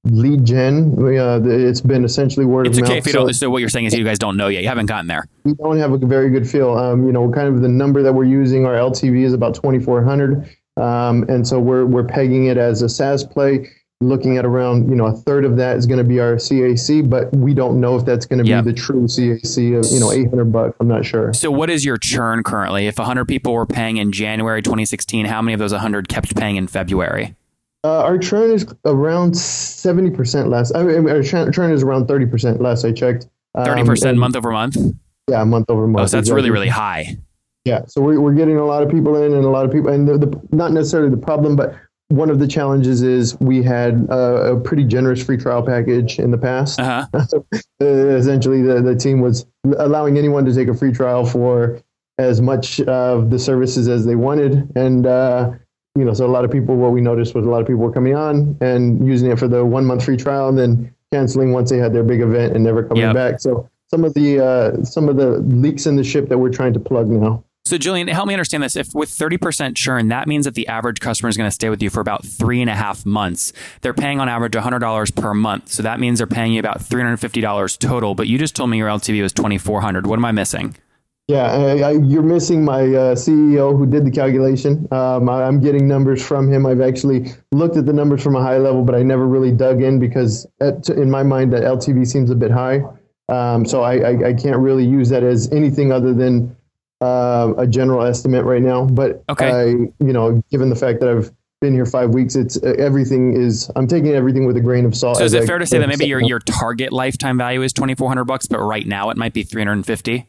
lead 0.05 0.45
gen. 0.45 0.95
Uh, 0.97 1.41
it's 1.43 1.81
been 1.81 2.05
essentially 2.05 2.45
word 2.45 2.65
It's 2.67 2.77
of 2.77 2.83
okay 2.85 2.93
mouth. 2.95 2.99
if 2.99 3.07
you 3.07 3.11
so 3.13 3.19
don't. 3.25 3.33
So 3.33 3.49
what 3.49 3.59
you're 3.59 3.69
saying 3.69 3.85
is 3.85 3.93
you 3.93 4.05
guys 4.05 4.19
don't 4.19 4.37
know 4.37 4.47
yet. 4.47 4.61
You 4.63 4.69
haven't 4.69 4.85
gotten 4.85 5.07
there. 5.07 5.25
we 5.43 5.53
don't 5.55 5.77
have 5.77 5.91
a 5.91 5.97
very 5.97 6.29
good 6.29 6.49
feel. 6.49 6.77
Um, 6.77 7.05
you 7.05 7.11
know, 7.11 7.29
kind 7.31 7.47
of 7.53 7.61
the 7.61 7.67
number 7.67 8.01
that 8.03 8.13
we're 8.13 8.23
using, 8.23 8.65
our 8.65 8.75
LTV 8.75 9.23
is 9.25 9.33
about 9.33 9.53
2,400. 9.55 10.49
Um, 10.77 11.23
and 11.27 11.45
so 11.45 11.59
we're, 11.59 11.85
we're 11.85 12.05
pegging 12.05 12.45
it 12.45 12.57
as 12.57 12.81
a 12.81 12.87
SaaS 12.87 13.25
play. 13.25 13.67
Looking 14.01 14.37
at 14.37 14.45
around, 14.45 14.89
you 14.89 14.95
know, 14.95 15.07
a 15.07 15.11
third 15.11 15.43
of 15.43 15.57
that 15.57 15.75
is 15.75 15.85
going 15.85 15.97
to 15.97 16.05
be 16.05 16.21
our 16.21 16.35
CAC, 16.35 17.09
but 17.09 17.33
we 17.35 17.53
don't 17.53 17.81
know 17.81 17.97
if 17.97 18.05
that's 18.05 18.25
going 18.25 18.41
to 18.41 18.49
Yep. 18.49 18.63
be 18.63 18.71
the 18.71 18.77
true 18.77 19.03
CAC 19.07 19.77
of, 19.77 19.91
you 19.91 19.99
know, 19.99 20.09
800 20.13 20.45
bucks. 20.53 20.77
I'm 20.79 20.87
not 20.87 21.03
sure. 21.03 21.33
So 21.33 21.51
what 21.51 21.69
is 21.69 21.83
your 21.83 21.97
churn 21.97 22.41
currently? 22.43 22.87
If 22.87 22.97
100 22.97 23.25
people 23.25 23.51
were 23.51 23.65
paying 23.65 23.97
in 23.97 24.13
January 24.13 24.61
2016, 24.61 25.25
how 25.25 25.41
many 25.41 25.51
of 25.53 25.59
those 25.59 25.73
100 25.73 26.07
kept 26.07 26.33
paying 26.37 26.55
in 26.55 26.67
February? 26.67 27.35
Uh, 27.83 28.03
our 28.03 28.17
churn 28.17 28.51
is 28.51 28.65
around 28.85 29.33
70% 29.33 30.47
less. 30.47 30.73
I 30.73 30.83
mean, 30.83 31.09
our 31.09 31.21
churn 31.21 31.71
is 31.73 31.83
around 31.83 32.07
30% 32.07 32.61
less. 32.61 32.85
I 32.85 32.93
checked. 32.93 33.27
Um, 33.55 33.65
30% 33.65 34.11
and- 34.11 34.19
month 34.19 34.37
over 34.37 34.51
month. 34.51 34.77
Yeah, 35.29 35.43
month 35.43 35.69
over 35.69 35.87
month. 35.87 36.03
Oh, 36.03 36.05
so 36.07 36.17
that's 36.17 36.27
exactly. 36.29 36.35
really 36.37 36.51
really 36.51 36.67
high. 36.69 37.17
Yeah, 37.65 37.81
so 37.85 37.99
we're, 38.01 38.19
we're 38.21 38.33
getting 38.33 38.55
a 38.55 38.65
lot 38.65 38.81
of 38.81 38.89
people 38.89 39.21
in 39.21 39.33
and 39.33 39.43
a 39.43 39.49
lot 39.49 39.65
of 39.65 39.71
people, 39.73 39.91
and 39.91 40.07
the, 40.07 40.17
the, 40.17 40.41
not 40.53 40.71
necessarily 40.71 41.09
the 41.09 41.17
problem, 41.17 41.57
but 41.57 41.75
one 42.09 42.29
of 42.29 42.39
the 42.39 42.47
challenges 42.47 43.01
is 43.03 43.39
we 43.39 43.61
had 43.63 44.07
uh, 44.09 44.55
a 44.55 44.59
pretty 44.59 44.83
generous 44.83 45.23
free 45.23 45.37
trial 45.37 45.63
package 45.63 46.19
in 46.19 46.31
the 46.31 46.37
past. 46.37 46.79
Uh 46.89 47.05
huh. 47.13 47.23
Uh, 47.81 47.85
essentially, 47.85 48.61
the, 48.61 48.81
the 48.81 48.95
team 48.95 49.21
was 49.21 49.45
allowing 49.77 50.17
anyone 50.17 50.43
to 50.45 50.53
take 50.53 50.67
a 50.67 50.73
free 50.73 50.91
trial 50.91 51.25
for 51.25 51.81
as 52.17 52.41
much 52.41 52.81
of 52.81 53.29
the 53.29 53.39
services 53.39 53.87
as 53.87 54.05
they 54.05 54.15
wanted. 54.15 54.69
And, 54.75 55.05
uh, 55.07 55.51
you 55.95 56.03
know, 56.03 56.13
so 56.13 56.25
a 56.25 56.27
lot 56.27 56.43
of 56.43 56.51
people, 56.51 56.75
what 56.75 56.91
we 56.91 56.99
noticed 56.99 57.33
was 57.35 57.45
a 57.45 57.49
lot 57.49 57.61
of 57.61 57.67
people 57.67 57.81
were 57.81 57.91
coming 57.91 58.15
on 58.15 58.57
and 58.59 59.05
using 59.07 59.31
it 59.31 59.39
for 59.39 59.47
the 59.47 59.63
one 59.63 59.85
month 59.85 60.03
free 60.03 60.17
trial 60.17 60.49
and 60.49 60.57
then 60.57 60.93
canceling 61.13 61.53
once 61.53 61.69
they 61.69 61.77
had 61.77 61.93
their 61.93 62.03
big 62.03 62.19
event 62.21 62.53
and 62.53 62.63
never 62.63 62.83
coming 62.83 63.03
Yep. 63.03 63.13
back. 63.13 63.39
So 63.39 63.69
some 63.89 64.03
of 64.03 64.13
the 64.13 64.43
uh, 64.43 64.83
some 64.83 65.07
of 65.09 65.15
the 65.15 65.39
leaks 65.39 65.85
in 65.85 65.95
the 65.95 66.03
ship 66.03 66.27
that 66.29 66.37
we're 66.37 66.51
trying 66.51 66.73
to 66.73 66.79
plug 66.79 67.07
now. 67.07 67.43
So, 67.69 67.77
Julian, 67.77 68.07
help 68.07 68.27
me 68.27 68.33
understand 68.33 68.63
this. 68.63 68.75
If 68.75 68.95
with 68.95 69.09
30% 69.09 69.75
churn, 69.75 70.07
that 70.07 70.27
means 70.27 70.45
that 70.45 70.55
the 70.55 70.67
average 70.67 70.99
customer 70.99 71.29
is 71.29 71.37
going 71.37 71.47
to 71.47 71.51
stay 71.51 71.69
with 71.69 71.83
you 71.83 71.91
for 71.91 71.99
about 71.99 72.25
three 72.25 72.61
and 72.61 72.69
a 72.69 72.73
half 72.73 73.05
months. 73.05 73.53
They're 73.81 73.93
paying 73.93 74.19
on 74.19 74.27
average 74.27 74.53
$100 74.53 75.15
per 75.15 75.35
month. 75.35 75.71
So 75.71 75.83
that 75.83 75.99
means 75.99 76.17
they're 76.17 76.25
paying 76.25 76.51
you 76.51 76.59
about 76.59 76.79
$350 76.79 77.77
total. 77.77 78.15
But 78.15 78.25
you 78.25 78.39
just 78.39 78.55
told 78.55 78.71
me 78.71 78.79
your 78.79 78.89
LTV 78.89 79.21
was 79.21 79.33
2400 79.33 80.07
What 80.07 80.17
am 80.17 80.25
I 80.25 80.31
missing? 80.31 80.77
Yeah, 81.27 81.43
I, 81.43 81.79
I, 81.81 81.91
you're 81.91 82.23
missing 82.23 82.65
my 82.65 82.85
uh, 82.85 83.13
CEO 83.13 83.77
who 83.77 83.85
did 83.85 84.03
the 84.03 84.09
calculation. 84.09 84.87
Um, 84.89 85.29
I, 85.29 85.43
I'm 85.43 85.59
getting 85.59 85.87
numbers 85.87 86.25
from 86.25 86.51
him. 86.51 86.65
I've 86.65 86.81
actually 86.81 87.33
looked 87.51 87.77
at 87.77 87.85
the 87.85 87.93
numbers 87.93 88.23
from 88.23 88.35
a 88.35 88.41
high 88.41 88.57
level, 88.57 88.83
but 88.83 88.95
I 88.95 89.03
never 89.03 89.27
really 89.27 89.51
dug 89.51 89.83
in 89.83 89.99
because, 89.99 90.47
at, 90.59 90.89
in 90.89 91.11
my 91.11 91.21
mind, 91.21 91.53
that 91.53 91.61
LTV 91.61 92.07
seems 92.07 92.31
a 92.31 92.35
bit 92.35 92.49
high. 92.49 92.81
Um, 93.27 93.63
so 93.63 93.83
I, 93.83 93.97
I, 93.97 94.29
I 94.29 94.33
can't 94.33 94.57
really 94.57 94.85
use 94.85 95.09
that 95.09 95.21
as 95.21 95.51
anything 95.51 95.91
other 95.91 96.15
than 96.15 96.55
uh, 97.01 97.53
a 97.57 97.65
general 97.67 98.03
estimate 98.05 98.45
right 98.45 98.61
now. 98.61 98.85
But 98.85 99.23
Okay. 99.29 99.49
I, 99.51 99.65
you 99.65 100.13
know, 100.13 100.43
given 100.51 100.69
the 100.69 100.75
fact 100.75 100.99
that 101.01 101.09
I've 101.09 101.31
been 101.61 101.73
here 101.73 101.85
five 101.85 102.11
weeks, 102.11 102.35
it's 102.35 102.61
uh, 102.63 102.73
everything 102.77 103.33
is. 103.35 103.69
I'm 103.75 103.87
taking 103.87 104.11
everything 104.13 104.45
with 104.45 104.57
a 104.57 104.61
grain 104.61 104.85
of 104.85 104.95
salt. 104.95 105.17
So 105.17 105.23
is 105.23 105.33
it 105.33 105.43
I- 105.43 105.45
fair 105.45 105.57
to 105.59 105.65
say 105.65 105.77
that 105.77 105.87
maybe 105.89 106.05
your, 106.07 106.21
your 106.21 106.39
target 106.39 106.91
lifetime 106.93 107.37
value 107.37 107.61
is 107.61 107.73
2400 107.73 108.23
bucks, 108.25 108.47
but 108.47 108.59
right 108.59 108.85
now 108.87 109.09
it 109.09 109.17
might 109.17 109.33
be 109.33 109.43
350 109.43 110.25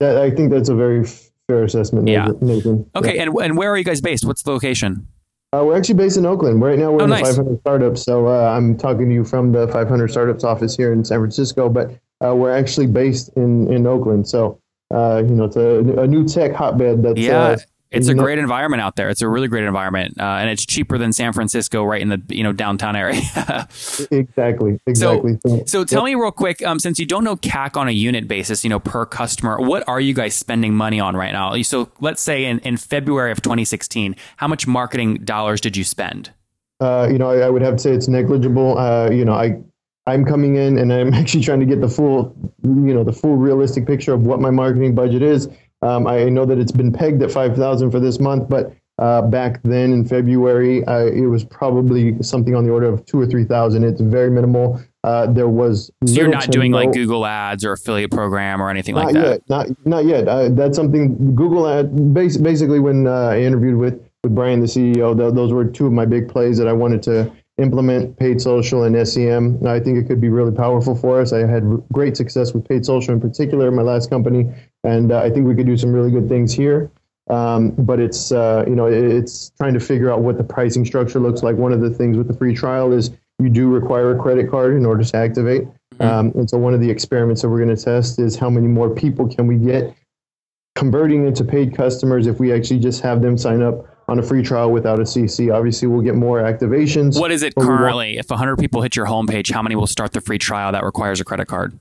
that- 0.00 0.16
I 0.18 0.30
think 0.30 0.50
that's 0.50 0.68
a 0.68 0.74
very 0.74 1.04
fair 1.48 1.64
assessment, 1.64 2.08
Yeah. 2.08 2.28
Nathan. 2.40 2.88
Okay. 2.96 3.18
And, 3.18 3.34
and 3.40 3.56
where 3.56 3.70
are 3.70 3.78
you 3.78 3.84
guys 3.84 4.00
based? 4.00 4.24
What's 4.24 4.42
the 4.42 4.50
location? 4.50 5.06
Uh, 5.52 5.62
we're 5.64 5.76
actually 5.76 5.94
based 5.94 6.16
in 6.16 6.26
Oakland. 6.26 6.60
Right 6.60 6.76
now, 6.78 6.90
we're 6.90 7.02
Oh, 7.02 7.04
in 7.04 7.10
nice. 7.10 7.28
the 7.28 7.34
500 7.44 7.60
Startups. 7.60 8.02
So 8.02 8.26
uh, 8.26 8.50
I'm 8.56 8.76
talking 8.76 9.08
to 9.08 9.14
you 9.14 9.24
from 9.24 9.52
the 9.52 9.68
500 9.68 10.10
Startups 10.10 10.42
office 10.42 10.76
here 10.76 10.92
in 10.92 11.04
San 11.04 11.18
Francisco, 11.20 11.68
but 11.68 11.90
uh, 12.24 12.34
we're 12.34 12.50
actually 12.56 12.86
based 12.88 13.28
in, 13.36 13.72
in 13.72 13.86
Oakland. 13.86 14.26
So, 14.26 14.58
uh, 14.94 15.22
you 15.26 15.34
know, 15.34 15.44
it's 15.44 15.56
a, 15.56 15.80
a 16.00 16.06
new 16.06 16.26
tech 16.26 16.52
hotbed. 16.52 17.02
That's, 17.02 17.18
Yeah. 17.18 17.38
uh, 17.42 17.56
It's 17.90 18.08
a 18.08 18.14
know- 18.14 18.22
great 18.24 18.38
environment 18.38 18.80
out 18.82 18.96
there. 18.96 19.08
It's 19.08 19.22
a 19.22 19.28
really 19.28 19.46
great 19.48 19.64
environment, 19.64 20.14
uh, 20.18 20.24
and 20.24 20.50
it's 20.50 20.64
cheaper 20.66 20.98
than 20.98 21.12
San 21.12 21.32
Francisco, 21.32 21.84
right 21.84 22.02
in 22.02 22.08
the 22.08 22.20
you 22.28 22.42
know 22.42 22.52
downtown 22.52 22.96
area. 22.96 23.20
Exactly. 24.10 24.80
Exactly. 24.86 25.38
So, 25.46 25.62
So 25.66 25.84
tell 25.84 26.04
me 26.04 26.14
real 26.14 26.32
quick, 26.32 26.64
um, 26.66 26.78
since 26.78 26.98
you 26.98 27.06
don't 27.06 27.24
know 27.24 27.36
CAC 27.36 27.76
on 27.76 27.88
a 27.88 27.92
unit 27.92 28.26
basis, 28.28 28.64
you 28.64 28.70
know, 28.70 28.80
per 28.80 29.06
customer, 29.06 29.60
what 29.60 29.86
are 29.88 30.00
you 30.00 30.14
guys 30.14 30.34
spending 30.34 30.74
money 30.74 30.98
on 31.00 31.16
right 31.16 31.32
now? 31.32 31.60
So 31.62 31.90
let's 32.00 32.20
say 32.22 32.44
in, 32.46 32.58
in 32.60 32.76
February 32.76 33.30
of 33.30 33.40
2016, 33.42 34.16
how 34.36 34.48
much 34.48 34.66
marketing 34.66 35.18
dollars 35.24 35.60
did 35.60 35.76
you 35.76 35.84
spend? 35.84 36.30
uh, 36.80 37.08
you 37.10 37.18
know, 37.18 37.30
I, 37.30 37.38
I 37.46 37.50
would 37.50 37.62
have 37.62 37.74
to 37.76 37.78
say 37.78 37.92
it's 37.92 38.08
negligible. 38.08 38.76
Uh, 38.76 39.08
you 39.10 39.24
know, 39.24 39.32
I, 39.34 39.56
I'm 40.06 40.24
coming 40.24 40.56
in 40.56 40.78
and 40.78 40.92
I'm 40.92 41.14
actually 41.20 41.42
trying 41.42 41.60
to 41.60 41.66
get 41.66 41.80
the 41.80 41.88
full, 41.88 42.34
you 42.62 42.94
know, 42.94 43.04
the 43.04 43.12
full 43.12 43.36
realistic 43.36 43.86
picture 43.86 44.12
of 44.12 44.26
what 44.26 44.40
my 44.40 44.50
marketing 44.50 44.94
budget 44.94 45.22
is. 45.22 45.48
Um, 45.82 46.06
I 46.06 46.24
know 46.24 46.46
that 46.46 46.58
it's 46.58 46.72
been 46.72 46.92
pegged 46.92 47.22
at 47.22 47.30
5,000 47.30 47.90
for 47.90 48.00
this 48.00 48.18
month, 48.18 48.48
but 48.48 48.74
uh, 48.98 49.22
back 49.22 49.60
then 49.64 49.92
in 49.92 50.06
February, 50.06 50.84
uh, 50.84 51.06
it 51.06 51.26
was 51.26 51.44
probably 51.44 52.22
something 52.22 52.54
on 52.54 52.64
the 52.64 52.70
order 52.70 52.86
of 52.86 53.04
two 53.06 53.20
or 53.20 53.26
3,000. 53.26 53.82
It's 53.84 54.00
very 54.00 54.30
minimal. 54.30 54.80
Uh, 55.02 55.26
there 55.30 55.48
was 55.48 55.90
So 56.06 56.14
you're 56.14 56.28
not 56.28 56.50
doing 56.50 56.72
like 56.72 56.92
Google 56.92 57.26
ads 57.26 57.64
or 57.64 57.72
affiliate 57.72 58.10
program 58.10 58.62
or 58.62 58.70
anything 58.70 58.94
like 58.94 59.12
that. 59.12 59.26
yet. 59.26 59.40
Not 59.50 59.86
not 59.86 60.06
yet. 60.06 60.26
Uh, 60.26 60.48
that's 60.48 60.76
something 60.76 61.34
Google 61.34 61.68
ad. 61.68 62.14
Bas- 62.14 62.38
basically, 62.38 62.80
when 62.80 63.06
uh, 63.06 63.12
I 63.12 63.40
interviewed 63.42 63.76
with 63.76 64.00
with 64.22 64.34
Brian, 64.34 64.60
the 64.60 64.66
CEO, 64.66 65.14
th- 65.14 65.34
those 65.34 65.52
were 65.52 65.66
two 65.66 65.86
of 65.86 65.92
my 65.92 66.06
big 66.06 66.26
plays 66.26 66.56
that 66.56 66.66
I 66.66 66.72
wanted 66.72 67.02
to 67.02 67.30
implement: 67.58 68.16
paid 68.18 68.40
social 68.40 68.84
and 68.84 69.08
SEM. 69.08 69.56
And 69.56 69.68
I 69.68 69.80
think 69.80 69.98
it 69.98 70.06
could 70.06 70.20
be 70.20 70.28
really 70.28 70.52
powerful 70.52 70.94
for 70.94 71.20
us. 71.20 71.32
I 71.32 71.46
had 71.46 71.64
great 71.92 72.16
success 72.16 72.52
with 72.52 72.68
paid 72.68 72.84
social 72.84 73.14
in 73.14 73.20
particular 73.20 73.68
in 73.68 73.74
my 73.74 73.82
last 73.82 74.10
company, 74.10 74.52
and 74.82 75.12
uh, 75.12 75.20
I 75.20 75.30
think 75.30 75.46
we 75.46 75.54
could 75.54 75.66
do 75.66 75.76
some 75.76 75.92
really 75.92 76.10
good 76.10 76.28
things 76.28 76.52
here. 76.52 76.90
Um, 77.30 77.70
but 77.70 78.00
it's 78.00 78.32
uh, 78.32 78.64
you 78.66 78.74
know 78.74 78.86
it's 78.86 79.50
trying 79.58 79.74
to 79.74 79.80
figure 79.80 80.12
out 80.12 80.20
what 80.20 80.36
the 80.36 80.44
pricing 80.44 80.84
structure 80.84 81.20
looks 81.20 81.42
like. 81.42 81.56
One 81.56 81.72
of 81.72 81.80
the 81.80 81.90
things 81.90 82.16
with 82.16 82.28
the 82.28 82.34
free 82.34 82.54
trial 82.54 82.92
is 82.92 83.10
you 83.38 83.48
do 83.48 83.68
require 83.68 84.16
a 84.16 84.20
credit 84.20 84.50
card 84.50 84.76
in 84.76 84.86
order 84.86 85.02
to 85.02 85.16
activate. 85.16 85.64
Um, 86.00 86.32
and 86.34 86.50
so 86.50 86.58
one 86.58 86.74
of 86.74 86.80
the 86.80 86.90
experiments 86.90 87.42
that 87.42 87.48
we're 87.48 87.64
going 87.64 87.74
to 87.74 87.82
test 87.82 88.18
is 88.18 88.36
how 88.36 88.50
many 88.50 88.66
more 88.66 88.90
people 88.90 89.28
can 89.32 89.46
we 89.46 89.56
get 89.56 89.94
converting 90.74 91.26
into 91.26 91.44
paid 91.44 91.74
customers 91.74 92.26
if 92.26 92.40
we 92.40 92.52
actually 92.52 92.80
just 92.80 93.00
have 93.00 93.22
them 93.22 93.38
sign 93.38 93.62
up 93.62 93.86
on 94.08 94.18
a 94.18 94.22
free 94.22 94.42
trial 94.42 94.70
without 94.70 94.98
a 94.98 95.02
CC. 95.02 95.52
Obviously, 95.54 95.88
we'll 95.88 96.02
get 96.02 96.14
more 96.14 96.40
activations. 96.42 97.18
What 97.18 97.30
is 97.30 97.42
it 97.42 97.54
but 97.54 97.62
we 97.62 97.68
won't- 97.68 97.80
currently? 97.80 98.18
If 98.18 98.30
100 98.30 98.56
people 98.58 98.82
hit 98.82 98.96
your 98.96 99.06
homepage, 99.06 99.50
how 99.52 99.62
many 99.62 99.76
will 99.76 99.86
start 99.86 100.12
the 100.12 100.20
free 100.20 100.38
trial 100.38 100.72
that 100.72 100.84
requires 100.84 101.20
a 101.20 101.24
credit 101.24 101.46
card? 101.46 101.78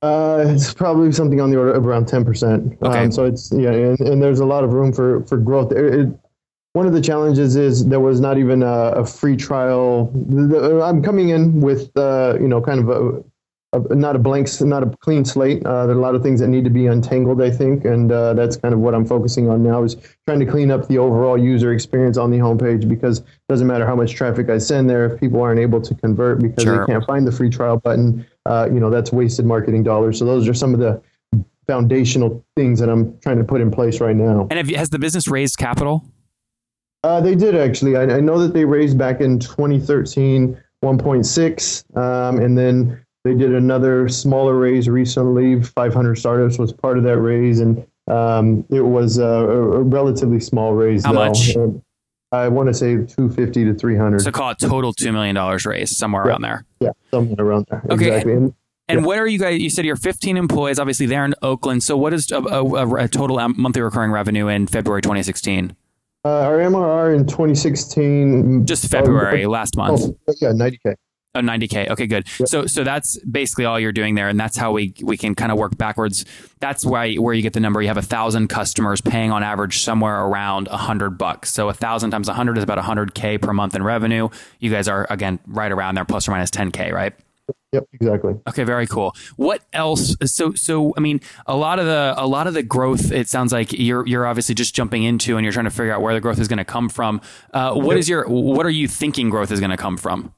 Uh, 0.00 0.44
it's 0.46 0.72
probably 0.72 1.10
something 1.10 1.40
on 1.40 1.50
the 1.50 1.58
order 1.58 1.72
of 1.72 1.84
around 1.84 2.06
ten 2.06 2.24
percent. 2.24 2.78
Okay. 2.82 2.98
Um, 3.04 3.10
so 3.12 3.24
it's 3.24 3.50
yeah, 3.50 3.70
and, 3.72 3.98
and 4.00 4.22
there's 4.22 4.38
a 4.38 4.44
lot 4.46 4.62
of 4.62 4.72
room 4.72 4.92
for 4.92 5.24
for 5.24 5.36
growth. 5.36 5.72
It, 5.72 5.92
it, 5.94 6.08
one 6.74 6.86
of 6.86 6.92
the 6.92 7.00
challenges 7.00 7.56
is 7.56 7.84
there 7.86 7.98
was 7.98 8.20
not 8.20 8.38
even 8.38 8.62
a, 8.62 8.92
a 8.92 9.04
free 9.04 9.36
trial. 9.36 10.12
The- 10.14 10.46
the- 10.46 10.82
I'm 10.84 11.02
coming 11.02 11.30
in 11.30 11.60
with 11.60 11.90
uh, 11.96 12.36
you 12.40 12.46
know 12.46 12.60
kind 12.60 12.78
of 12.78 12.88
a, 12.90 13.24
a 13.74 13.94
not 13.94 14.16
a 14.16 14.18
blank, 14.18 14.48
not 14.62 14.82
a 14.82 14.86
clean 15.00 15.24
slate. 15.24 15.64
Uh, 15.66 15.86
there 15.86 15.94
are 15.94 15.98
a 15.98 16.02
lot 16.02 16.14
of 16.14 16.22
things 16.22 16.40
that 16.40 16.48
need 16.48 16.64
to 16.64 16.70
be 16.70 16.86
untangled, 16.86 17.42
I 17.42 17.50
think, 17.50 17.84
and 17.84 18.10
uh, 18.10 18.32
that's 18.32 18.56
kind 18.56 18.72
of 18.72 18.80
what 18.80 18.94
I'm 18.94 19.04
focusing 19.04 19.50
on 19.50 19.62
now 19.62 19.82
is 19.82 19.96
trying 20.26 20.40
to 20.40 20.46
clean 20.46 20.70
up 20.70 20.88
the 20.88 20.98
overall 20.98 21.36
user 21.36 21.72
experience 21.72 22.16
on 22.16 22.30
the 22.30 22.38
homepage 22.38 22.88
because 22.88 23.18
it 23.20 23.26
doesn't 23.48 23.66
matter 23.66 23.86
how 23.86 23.94
much 23.94 24.14
traffic 24.14 24.48
I 24.48 24.56
send 24.58 24.88
there 24.88 25.04
if 25.12 25.20
people 25.20 25.42
aren't 25.42 25.60
able 25.60 25.82
to 25.82 25.94
convert 25.94 26.40
because 26.40 26.64
Sure. 26.64 26.86
they 26.86 26.92
can't 26.92 27.04
find 27.04 27.26
the 27.26 27.32
free 27.32 27.50
trial 27.50 27.76
button. 27.76 28.26
Uh, 28.46 28.68
you 28.72 28.80
know 28.80 28.88
that's 28.88 29.12
wasted 29.12 29.44
marketing 29.44 29.82
dollars. 29.82 30.18
So 30.18 30.24
those 30.24 30.48
are 30.48 30.54
some 30.54 30.72
of 30.72 30.80
the 30.80 31.02
foundational 31.66 32.42
things 32.56 32.80
that 32.80 32.88
I'm 32.88 33.18
trying 33.18 33.36
to 33.36 33.44
put 33.44 33.60
in 33.60 33.70
place 33.70 34.00
right 34.00 34.16
now. 34.16 34.46
And 34.50 34.56
have 34.56 34.70
you, 34.70 34.78
has 34.78 34.88
the 34.88 34.98
business 34.98 35.28
raised 35.28 35.58
capital? 35.58 36.02
Uh, 37.04 37.20
they 37.20 37.34
did 37.34 37.54
actually. 37.54 37.96
I, 37.96 38.04
I 38.16 38.20
know 38.20 38.38
that 38.38 38.54
they 38.54 38.64
raised 38.64 38.96
back 38.96 39.20
in 39.20 39.38
2013 39.38 40.58
1.6, 40.82 41.96
um, 41.96 42.38
and 42.38 42.56
then 42.56 43.04
they 43.24 43.34
did 43.34 43.54
another 43.54 44.08
smaller 44.08 44.56
raise 44.58 44.88
recently. 44.88 45.62
500 45.62 46.16
startups 46.16 46.58
was 46.58 46.72
part 46.72 46.98
of 46.98 47.04
that 47.04 47.18
raise, 47.18 47.60
and 47.60 47.84
um, 48.06 48.64
it 48.70 48.80
was 48.80 49.18
a, 49.18 49.22
a 49.24 49.82
relatively 49.82 50.40
small 50.40 50.72
raise. 50.72 51.04
How 51.04 51.12
though. 51.12 51.26
much? 51.26 51.50
And 51.54 51.82
I 52.32 52.48
want 52.48 52.68
to 52.68 52.74
say 52.74 52.94
250 52.96 53.64
to 53.66 53.74
300. 53.74 54.20
So 54.20 54.30
call 54.30 54.50
it 54.50 54.58
total 54.58 54.92
$2 54.92 55.12
million 55.12 55.36
raised, 55.66 55.96
somewhere 55.96 56.24
Yeah. 56.24 56.30
around 56.30 56.42
there. 56.42 56.64
yeah, 56.80 56.90
something 57.10 57.40
around 57.40 57.66
there. 57.70 57.82
Okay. 57.90 58.06
Exactly. 58.06 58.32
And 58.34 58.54
And 58.88 59.04
what 59.04 59.18
are 59.18 59.26
you 59.26 59.38
guys? 59.38 59.60
You 59.60 59.68
said 59.70 59.84
you're 59.84 59.96
15 59.96 60.36
employees. 60.36 60.78
Obviously, 60.78 61.06
they're 61.06 61.24
in 61.24 61.34
Oakland. 61.42 61.82
So, 61.82 61.96
what 61.96 62.14
is 62.14 62.30
a, 62.30 62.36
a, 62.40 62.94
a 63.04 63.08
total 63.08 63.36
monthly 63.50 63.82
recurring 63.82 64.10
revenue 64.12 64.48
in 64.48 64.66
February 64.66 65.02
2016? 65.02 65.74
uh, 66.24 66.28
our 66.28 66.58
MRR 66.58 67.14
in 67.16 67.26
2016. 67.26 68.66
Just 68.66 68.90
February, 68.90 69.46
last 69.46 69.76
month. 69.76 70.00
Oh, 70.02 70.34
yeah, 70.40 70.48
90k. 70.50 70.94
Oh, 71.34 71.40
90k. 71.40 71.90
Okay, 71.90 72.06
good. 72.06 72.26
So 72.46 72.66
so 72.66 72.84
that's 72.84 73.18
basically 73.20 73.66
all 73.66 73.78
you're 73.78 73.92
doing 73.92 74.14
there, 74.14 74.28
and 74.28 74.40
that's 74.40 74.56
how 74.56 74.72
we 74.72 74.94
we 75.02 75.16
can 75.16 75.34
kind 75.34 75.52
of 75.52 75.58
work 75.58 75.76
backwards. 75.76 76.24
That's 76.58 76.84
why 76.86 77.14
where 77.14 77.34
you 77.34 77.42
get 77.42 77.52
the 77.52 77.60
number. 77.60 77.82
You 77.82 77.88
have 77.88 77.98
a 77.98 78.02
thousand 78.02 78.48
customers 78.48 79.00
paying 79.00 79.30
on 79.30 79.42
average 79.42 79.80
somewhere 79.80 80.24
around 80.24 80.68
a 80.68 80.76
hundred 80.78 81.10
bucks. 81.10 81.52
So 81.52 81.68
a 81.68 81.74
thousand 81.74 82.12
times 82.12 82.28
a 82.28 82.32
hundred 82.32 82.56
is 82.56 82.64
about 82.64 82.78
a 82.78 82.82
hundred 82.82 83.14
k 83.14 83.36
per 83.36 83.52
month 83.52 83.74
in 83.74 83.82
revenue. 83.82 84.30
You 84.58 84.70
guys 84.70 84.88
are 84.88 85.06
again 85.10 85.38
right 85.46 85.70
around 85.70 85.96
there, 85.96 86.06
plus 86.06 86.26
or 86.26 86.30
minus 86.30 86.50
10k, 86.50 86.92
right? 86.92 87.12
Yep, 87.72 87.88
exactly. 87.92 88.34
Okay, 88.48 88.64
very 88.64 88.86
cool. 88.86 89.14
What 89.36 89.62
else? 89.74 90.16
So, 90.24 90.54
so 90.54 90.94
I 90.96 91.00
mean, 91.00 91.20
a 91.46 91.54
lot 91.54 91.78
of 91.78 91.84
the 91.84 92.14
a 92.16 92.26
lot 92.26 92.46
of 92.46 92.54
the 92.54 92.62
growth. 92.62 93.12
It 93.12 93.28
sounds 93.28 93.52
like 93.52 93.72
you're 93.74 94.06
you're 94.06 94.26
obviously 94.26 94.54
just 94.54 94.74
jumping 94.74 95.02
into, 95.02 95.36
and 95.36 95.44
you're 95.44 95.52
trying 95.52 95.66
to 95.66 95.70
figure 95.70 95.92
out 95.92 96.00
where 96.00 96.14
the 96.14 96.20
growth 96.20 96.40
is 96.40 96.48
going 96.48 96.58
to 96.58 96.64
come 96.64 96.88
from. 96.88 97.20
Uh, 97.52 97.74
what 97.74 97.98
is 97.98 98.08
your 98.08 98.26
what 98.26 98.64
are 98.64 98.70
you 98.70 98.88
thinking 98.88 99.28
growth 99.28 99.52
is 99.52 99.60
going 99.60 99.70
to 99.70 99.76
come 99.76 99.98
from? 99.98 100.32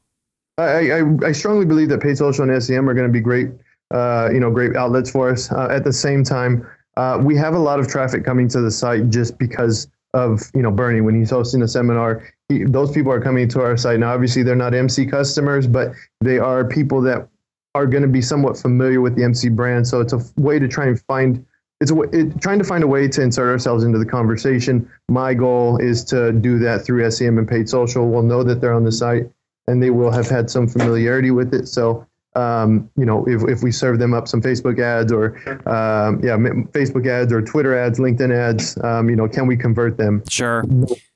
I, 0.60 1.26
I, 1.26 1.32
strongly 1.32 1.64
believe 1.64 1.88
that 1.90 2.00
paid 2.00 2.16
social 2.18 2.48
and 2.48 2.62
SEM 2.62 2.88
are 2.88 2.94
going 2.94 3.06
to 3.06 3.12
be 3.12 3.20
great, 3.20 3.50
uh, 3.90 4.30
you 4.32 4.40
know, 4.40 4.50
great 4.50 4.76
outlets 4.76 5.10
for 5.10 5.30
us. 5.30 5.50
Uh, 5.50 5.68
at 5.70 5.84
the 5.84 5.92
same 5.92 6.24
time, 6.24 6.66
uh, 6.96 7.18
we 7.22 7.36
have 7.36 7.54
a 7.54 7.58
lot 7.58 7.78
of 7.78 7.88
traffic 7.88 8.24
coming 8.24 8.48
to 8.48 8.60
the 8.60 8.70
site 8.70 9.10
just 9.10 9.38
because 9.38 9.88
of 10.12 10.42
you 10.54 10.62
know 10.62 10.70
Bernie 10.70 11.00
when 11.00 11.14
he's 11.14 11.30
hosting 11.30 11.62
a 11.62 11.68
seminar. 11.68 12.28
He, 12.48 12.64
those 12.64 12.90
people 12.90 13.12
are 13.12 13.20
coming 13.20 13.48
to 13.48 13.60
our 13.62 13.76
site 13.76 14.00
now. 14.00 14.12
Obviously, 14.12 14.42
they're 14.42 14.56
not 14.56 14.74
MC 14.74 15.06
customers, 15.06 15.66
but 15.66 15.92
they 16.20 16.38
are 16.38 16.64
people 16.64 17.00
that 17.02 17.28
are 17.74 17.86
going 17.86 18.02
to 18.02 18.08
be 18.08 18.20
somewhat 18.20 18.58
familiar 18.58 19.00
with 19.00 19.14
the 19.14 19.22
MC 19.22 19.48
brand. 19.48 19.86
So 19.86 20.00
it's 20.00 20.12
a 20.12 20.20
way 20.36 20.58
to 20.58 20.66
try 20.66 20.86
and 20.86 21.00
find. 21.02 21.44
It's 21.80 21.92
a 21.92 22.00
it, 22.12 22.40
trying 22.42 22.58
to 22.58 22.64
find 22.64 22.84
a 22.84 22.86
way 22.86 23.08
to 23.08 23.22
insert 23.22 23.48
ourselves 23.48 23.84
into 23.84 23.98
the 23.98 24.04
conversation. 24.04 24.90
My 25.08 25.32
goal 25.32 25.78
is 25.78 26.04
to 26.06 26.32
do 26.32 26.58
that 26.58 26.84
through 26.84 27.08
SEM 27.10 27.38
and 27.38 27.48
paid 27.48 27.68
social. 27.68 28.08
We'll 28.08 28.22
know 28.22 28.42
that 28.42 28.60
they're 28.60 28.74
on 28.74 28.84
the 28.84 28.92
site 28.92 29.30
and 29.70 29.82
they 29.82 29.90
will 29.90 30.10
have 30.10 30.28
had 30.28 30.50
some 30.50 30.66
familiarity 30.66 31.30
with 31.30 31.54
it. 31.54 31.68
So, 31.68 32.06
um, 32.36 32.90
you 32.96 33.04
know, 33.04 33.24
if, 33.26 33.42
if 33.48 33.62
we 33.62 33.72
serve 33.72 33.98
them 33.98 34.14
up 34.14 34.28
some 34.28 34.40
Facebook 34.40 34.78
ads 34.80 35.12
or, 35.12 35.36
um, 35.66 36.20
yeah, 36.22 36.36
Facebook 36.72 37.06
ads 37.06 37.32
or 37.32 37.42
Twitter 37.42 37.76
ads, 37.76 37.98
LinkedIn 37.98 38.32
ads, 38.32 38.78
um, 38.84 39.08
you 39.08 39.16
know, 39.16 39.28
can 39.28 39.46
we 39.46 39.56
convert 39.56 39.96
them? 39.96 40.22
Sure. 40.28 40.64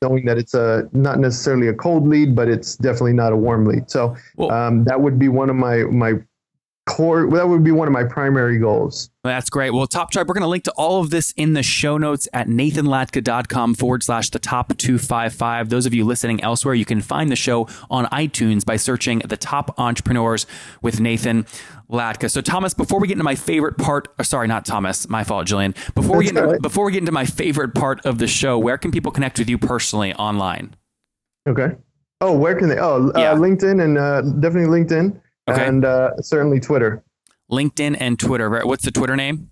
Knowing 0.03 0.25
that 0.27 0.39
it's 0.39 0.55
a 0.55 0.89
not 0.93 1.19
necessarily 1.19 1.69
a 1.69 1.75
cold 1.75 2.09
lead, 2.09 2.35
but 2.35 2.49
it's 2.49 2.77
definitely 2.77 3.13
not 3.13 3.33
a 3.33 3.37
warm 3.37 3.65
lead. 3.67 3.91
So 3.91 4.17
Well- 4.37 4.51
um, 4.51 4.85
that 4.85 5.01
would 5.01 5.19
be 5.19 5.29
one 5.29 5.51
of 5.51 5.57
my 5.57 5.85
my 5.85 6.15
core. 6.87 7.29
That 7.31 7.49
would 7.49 7.65
be 7.65 7.71
one 7.71 7.89
of 7.89 7.93
my 7.93 8.05
primary 8.05 8.59
goals. 8.59 9.11
That's 9.23 9.49
great. 9.49 9.71
Well, 9.71 9.87
Top 9.87 10.11
Tribe, 10.11 10.29
we're 10.29 10.35
going 10.35 10.43
to 10.43 10.49
link 10.49 10.65
to 10.65 10.73
all 10.73 11.01
of 11.01 11.11
this 11.11 11.33
in 11.37 11.55
the 11.55 11.63
show 11.63 11.97
notes 11.97 12.29
at 12.33 12.47
nathanlatka.com 12.47 13.75
forward 13.75 14.03
slash 14.03 14.31
the 14.31 14.39
top 14.39 14.77
255. 14.77 15.71
Those 15.71 15.87
of 15.87 15.95
you 15.95 16.05
listening 16.05 16.43
elsewhere, 16.43 16.75
you 16.75 16.85
can 16.85 17.01
find 17.01 17.31
the 17.31 17.37
show 17.37 17.69
on 17.91 18.05
iTunes 18.07 18.65
by 18.65 18.77
searching 18.77 19.21
the 19.21 19.37
top 19.37 19.79
entrepreneurs 19.79 20.47
with 20.83 21.01
Nathan 21.01 21.47
Latka. 21.91 22.31
So, 22.31 22.41
Thomas, 22.41 22.75
before 22.75 23.01
we 23.01 23.09
get 23.09 23.15
into 23.15 23.25
my 23.25 23.35
favorite 23.35 23.79
part, 23.79 24.09
or 24.19 24.25
sorry, 24.25 24.49
not 24.49 24.67
Thomas, 24.67 25.09
my 25.09 25.25
fault, 25.25 25.47
Julian. 25.47 25.75
Before 25.95 26.19
we, 26.19 26.27
get 26.27 26.37
into, 26.37 26.61
before 26.61 26.85
we 26.85 26.93
get 26.93 26.99
into 26.99 27.13
my 27.13 27.25
favorite 27.25 27.75
part 27.75 28.05
of 28.05 28.19
the 28.19 28.27
show, 28.27 28.59
where 28.59 28.79
can 28.79 28.91
people 28.91 29.11
connect 29.11 29.39
with 29.39 29.49
you 29.49 29.59
personally 29.59 30.13
online? 30.15 30.75
Okay. 31.49 31.77
Oh, 32.21 32.37
where 32.37 32.55
can 32.55 32.69
they? 32.69 32.79
Oh, 32.79 33.11
uh, 33.11 33.35
LinkedIn 33.35 33.83
and 33.83 33.99
uh, 33.99 34.23
definitely 34.23 34.81
LinkedIn 34.81 35.21
Okay. 35.49 35.67
and 35.67 35.85
uh, 35.85 36.17
certainly 36.21 36.61
Twitter. 36.61 37.03
LinkedIn 37.51 37.97
and 38.01 38.19
Twitter. 38.19 38.49
Right? 38.49 38.65
What's 38.65 38.85
the 38.85 38.91
Twitter 38.91 39.17
name? 39.17 39.51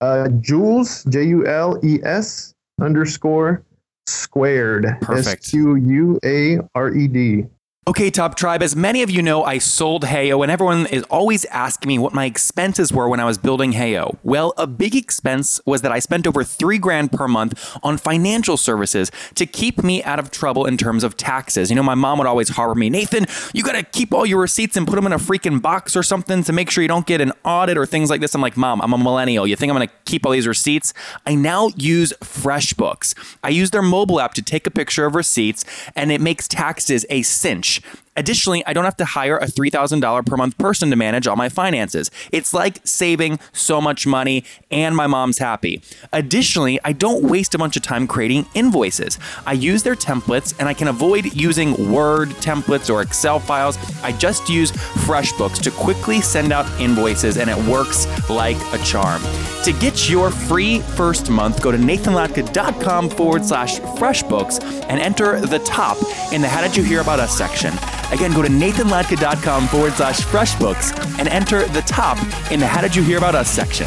Uh, 0.00 0.28
Jules 0.40 1.04
J 1.04 1.24
U 1.24 1.46
L 1.46 1.78
E 1.82 1.98
S 2.04 2.54
underscore 2.80 3.64
squared. 4.06 4.86
Perfect. 5.00 5.44
S 5.44 5.50
Q 5.50 5.76
U 5.76 6.20
A 6.24 6.58
R 6.74 6.94
E 6.94 7.08
D. 7.08 7.44
Okay, 7.86 8.10
Top 8.10 8.34
Tribe, 8.34 8.62
as 8.62 8.74
many 8.74 9.02
of 9.02 9.10
you 9.10 9.20
know, 9.20 9.44
I 9.44 9.58
sold 9.58 10.04
Heyo, 10.04 10.42
and 10.42 10.50
everyone 10.50 10.86
is 10.86 11.02
always 11.10 11.44
asking 11.46 11.88
me 11.88 11.98
what 11.98 12.14
my 12.14 12.24
expenses 12.24 12.90
were 12.94 13.10
when 13.10 13.20
I 13.20 13.26
was 13.26 13.36
building 13.36 13.74
Heyo. 13.74 14.16
Well, 14.22 14.54
a 14.56 14.66
big 14.66 14.96
expense 14.96 15.60
was 15.66 15.82
that 15.82 15.92
I 15.92 15.98
spent 15.98 16.26
over 16.26 16.42
three 16.44 16.78
grand 16.78 17.12
per 17.12 17.28
month 17.28 17.76
on 17.82 17.98
financial 17.98 18.56
services 18.56 19.12
to 19.34 19.44
keep 19.44 19.84
me 19.84 20.02
out 20.02 20.18
of 20.18 20.30
trouble 20.30 20.64
in 20.64 20.78
terms 20.78 21.04
of 21.04 21.18
taxes. 21.18 21.68
You 21.68 21.76
know, 21.76 21.82
my 21.82 21.94
mom 21.94 22.16
would 22.16 22.26
always 22.26 22.48
harbor 22.48 22.74
me, 22.74 22.88
Nathan, 22.88 23.26
you 23.52 23.62
gotta 23.62 23.82
keep 23.82 24.14
all 24.14 24.24
your 24.24 24.40
receipts 24.40 24.78
and 24.78 24.86
put 24.86 24.96
them 24.96 25.04
in 25.04 25.12
a 25.12 25.18
freaking 25.18 25.60
box 25.60 25.94
or 25.94 26.02
something 26.02 26.42
to 26.44 26.54
make 26.54 26.70
sure 26.70 26.80
you 26.80 26.88
don't 26.88 27.06
get 27.06 27.20
an 27.20 27.32
audit 27.44 27.76
or 27.76 27.84
things 27.84 28.08
like 28.08 28.22
this. 28.22 28.34
I'm 28.34 28.40
like, 28.40 28.56
Mom, 28.56 28.80
I'm 28.80 28.94
a 28.94 28.98
millennial. 28.98 29.46
You 29.46 29.56
think 29.56 29.68
I'm 29.68 29.74
gonna 29.74 29.92
keep 30.06 30.24
all 30.24 30.32
these 30.32 30.48
receipts? 30.48 30.94
I 31.26 31.34
now 31.34 31.68
use 31.76 32.14
FreshBooks. 32.22 33.14
I 33.42 33.50
use 33.50 33.72
their 33.72 33.82
mobile 33.82 34.20
app 34.20 34.32
to 34.34 34.42
take 34.42 34.66
a 34.66 34.70
picture 34.70 35.04
of 35.04 35.14
receipts, 35.14 35.66
and 35.94 36.10
it 36.10 36.22
makes 36.22 36.48
taxes 36.48 37.04
a 37.10 37.20
cinch 37.20 37.73
much 37.80 38.03
Additionally, 38.16 38.64
I 38.66 38.72
don't 38.72 38.84
have 38.84 38.96
to 38.98 39.04
hire 39.04 39.36
a 39.36 39.46
$3,000 39.46 40.26
per 40.26 40.36
month 40.36 40.56
person 40.58 40.90
to 40.90 40.96
manage 40.96 41.26
all 41.26 41.36
my 41.36 41.48
finances. 41.48 42.10
It's 42.30 42.54
like 42.54 42.80
saving 42.84 43.40
so 43.52 43.80
much 43.80 44.06
money, 44.06 44.44
and 44.70 44.96
my 44.96 45.06
mom's 45.06 45.38
happy. 45.38 45.82
Additionally, 46.12 46.78
I 46.84 46.92
don't 46.92 47.24
waste 47.24 47.54
a 47.54 47.58
bunch 47.58 47.76
of 47.76 47.82
time 47.82 48.06
creating 48.06 48.46
invoices. 48.54 49.18
I 49.46 49.54
use 49.54 49.82
their 49.82 49.96
templates, 49.96 50.54
and 50.58 50.68
I 50.68 50.74
can 50.74 50.88
avoid 50.88 51.34
using 51.34 51.92
Word 51.92 52.28
templates 52.30 52.92
or 52.92 53.02
Excel 53.02 53.40
files. 53.40 53.76
I 54.02 54.12
just 54.12 54.48
use 54.48 54.70
FreshBooks 54.72 55.60
to 55.62 55.70
quickly 55.72 56.20
send 56.20 56.52
out 56.52 56.66
invoices, 56.80 57.36
and 57.36 57.50
it 57.50 57.58
works 57.66 58.06
like 58.30 58.56
a 58.72 58.78
charm. 58.84 59.22
To 59.64 59.72
get 59.72 60.08
your 60.08 60.30
free 60.30 60.80
first 60.80 61.30
month, 61.30 61.62
go 61.62 61.72
to 61.72 61.78
nathanlatka.com 61.78 63.10
forward 63.10 63.44
slash 63.44 63.80
FreshBooks 63.80 64.62
and 64.88 65.00
enter 65.00 65.40
the 65.40 65.58
top 65.60 65.96
in 66.32 66.42
the 66.42 66.48
How 66.48 66.60
Did 66.60 66.76
You 66.76 66.82
Hear 66.82 67.00
About 67.00 67.18
Us 67.18 67.36
section. 67.36 67.72
Again, 68.12 68.32
go 68.32 68.42
to 68.42 68.48
nathanlatka.com 68.48 69.68
forward 69.68 69.92
slash 69.94 70.20
FreshBooks 70.20 71.18
and 71.18 71.28
enter 71.28 71.66
the 71.68 71.82
top 71.82 72.18
in 72.50 72.60
the 72.60 72.66
How 72.66 72.80
Did 72.80 72.94
You 72.94 73.02
Hear 73.02 73.18
About 73.18 73.34
Us 73.34 73.48
section. 73.48 73.86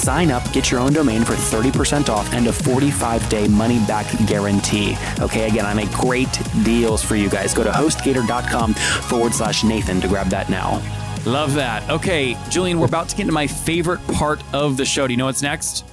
sign 0.00 0.30
up, 0.30 0.50
get 0.52 0.70
your 0.70 0.80
own 0.80 0.92
domain 0.92 1.24
for 1.24 1.34
30% 1.34 2.08
off 2.08 2.32
and 2.32 2.46
a 2.46 2.52
45 2.52 3.28
day 3.28 3.48
money 3.48 3.78
back 3.86 4.06
guarantee. 4.26 4.96
Okay, 5.20 5.48
again, 5.48 5.66
I 5.66 5.74
make 5.74 5.90
great 5.92 6.32
deals 6.64 7.02
for 7.02 7.16
you 7.16 7.28
guys. 7.28 7.54
Go 7.54 7.64
to 7.64 7.70
hostgator.com 7.70 8.74
forward 8.74 9.34
slash 9.34 9.64
Nathan 9.64 10.00
to 10.00 10.08
grab 10.08 10.28
that 10.28 10.48
now. 10.48 10.82
Love 11.26 11.54
that. 11.54 11.88
Okay, 11.90 12.36
Julian, 12.48 12.80
we're 12.80 12.86
about 12.86 13.08
to 13.10 13.16
get 13.16 13.22
into 13.22 13.32
my 13.34 13.46
favorite 13.46 14.04
part 14.08 14.42
of 14.54 14.76
the 14.76 14.84
show. 14.86 15.06
Do 15.06 15.12
you 15.12 15.18
know 15.18 15.26
what's 15.26 15.42
next? 15.42 15.84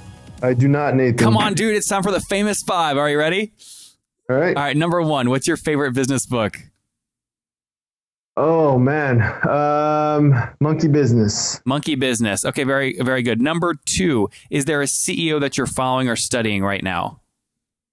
I 0.41 0.53
do 0.53 0.67
not, 0.67 0.95
Nathan. 0.95 1.17
Come 1.17 1.35
on, 1.35 1.53
dude. 1.53 1.75
It's 1.75 1.87
time 1.87 2.03
for 2.03 2.11
the 2.11 2.21
famous 2.21 2.61
five. 2.63 2.97
Are 2.97 3.09
you 3.09 3.17
ready? 3.17 3.51
All 4.29 4.35
right. 4.35 4.55
All 4.55 4.63
right, 4.63 4.77
number 4.77 5.01
one, 5.01 5.29
what's 5.29 5.47
your 5.47 5.57
favorite 5.57 5.93
business 5.93 6.25
book? 6.25 6.57
Oh 8.39 8.77
man, 8.77 9.19
um, 9.49 10.35
monkey 10.59 10.87
business. 10.87 11.59
Monkey 11.65 11.95
business. 11.95 12.45
Okay, 12.45 12.63
very, 12.63 12.95
very 13.01 13.23
good. 13.23 13.41
Number 13.41 13.73
two, 13.85 14.29
is 14.51 14.65
there 14.65 14.81
a 14.83 14.85
CEO 14.85 15.39
that 15.41 15.57
you're 15.57 15.65
following 15.65 16.07
or 16.07 16.15
studying 16.15 16.63
right 16.63 16.83
now? 16.83 17.19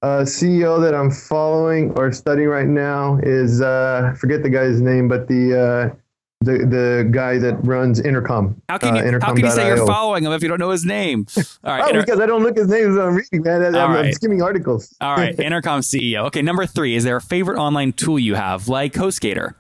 Uh, 0.02 0.20
CEO 0.20 0.78
that 0.82 0.94
I'm 0.94 1.10
following 1.10 1.92
or 1.92 2.12
studying 2.12 2.48
right 2.48 2.66
now 2.66 3.18
is 3.22 3.62
uh, 3.62 4.14
forget 4.20 4.42
the 4.42 4.50
guy's 4.50 4.82
name, 4.82 5.08
but 5.08 5.28
the 5.28 5.58
uh, 5.92 5.96
the 6.42 6.58
the 6.66 7.08
guy 7.10 7.38
that 7.38 7.54
runs 7.64 8.00
Intercom. 8.00 8.60
How 8.68 8.76
can 8.76 8.96
you, 8.96 9.02
uh, 9.02 9.20
how 9.22 9.32
can 9.34 9.46
you 9.46 9.50
say 9.50 9.66
you're 9.66 9.86
following 9.86 10.24
him 10.24 10.32
if 10.32 10.42
you 10.42 10.48
don't 10.50 10.60
know 10.60 10.68
his 10.72 10.84
name? 10.84 11.24
All 11.64 11.72
right, 11.72 11.84
Oh, 11.84 11.88
Inter- 11.88 12.00
because 12.02 12.20
I 12.20 12.26
don't 12.26 12.42
look 12.42 12.58
at 12.58 12.64
his 12.64 12.68
name 12.68 12.90
as 12.90 12.98
I'm 12.98 13.14
reading, 13.14 13.42
man. 13.44 13.62
I'm, 13.64 13.74
All 13.76 13.80
I'm 13.80 13.92
right. 13.94 14.14
skimming 14.14 14.42
articles. 14.42 14.94
all 15.00 15.16
right, 15.16 15.34
Intercom 15.40 15.80
CEO. 15.80 16.26
Okay, 16.26 16.42
number 16.42 16.66
three, 16.66 16.94
is 16.96 17.04
there 17.04 17.16
a 17.16 17.20
favorite 17.22 17.56
online 17.58 17.94
tool 17.94 18.18
you 18.18 18.34
have, 18.34 18.68
like 18.68 18.92
HostGator? 18.92 19.54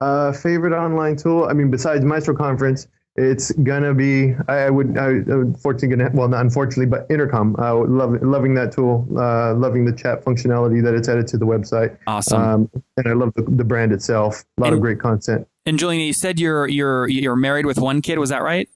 Uh, 0.00 0.32
favorite 0.32 0.72
online 0.76 1.16
tool? 1.16 1.44
I 1.44 1.52
mean, 1.54 1.70
besides 1.70 2.04
Maestro 2.04 2.34
Conference, 2.34 2.86
it's 3.16 3.50
gonna 3.52 3.94
be. 3.94 4.34
I, 4.46 4.54
I 4.66 4.70
would. 4.70 4.98
I, 4.98 5.06
would- 5.08 5.26
unfortunately, 5.28 5.96
gonna. 5.96 6.10
Well, 6.12 6.28
not 6.28 6.42
unfortunately, 6.42 6.84
but 6.86 7.06
Intercom. 7.10 7.56
I 7.58 7.72
would 7.72 7.88
love 7.88 8.20
loving 8.22 8.54
that 8.56 8.72
tool. 8.72 9.06
Uh, 9.16 9.54
loving 9.54 9.86
the 9.86 9.92
chat 9.92 10.22
functionality 10.22 10.82
that 10.84 10.92
it's 10.94 11.08
added 11.08 11.26
to 11.28 11.38
the 11.38 11.46
website. 11.46 11.96
Awesome. 12.06 12.42
Um, 12.42 12.70
and 12.98 13.08
I 13.08 13.12
love 13.14 13.32
the, 13.34 13.42
the 13.42 13.64
brand 13.64 13.92
itself. 13.92 14.44
A 14.58 14.60
lot 14.60 14.66
And- 14.68 14.74
of 14.76 14.80
great 14.82 15.00
content. 15.00 15.48
and 15.64 15.78
Julian, 15.78 16.02
you 16.02 16.12
said 16.12 16.38
you're 16.38 16.68
you're 16.68 17.08
you're 17.08 17.36
married 17.36 17.64
with 17.64 17.78
one 17.78 18.02
kid. 18.02 18.18
Was 18.18 18.28
that 18.28 18.42
right? 18.42 18.68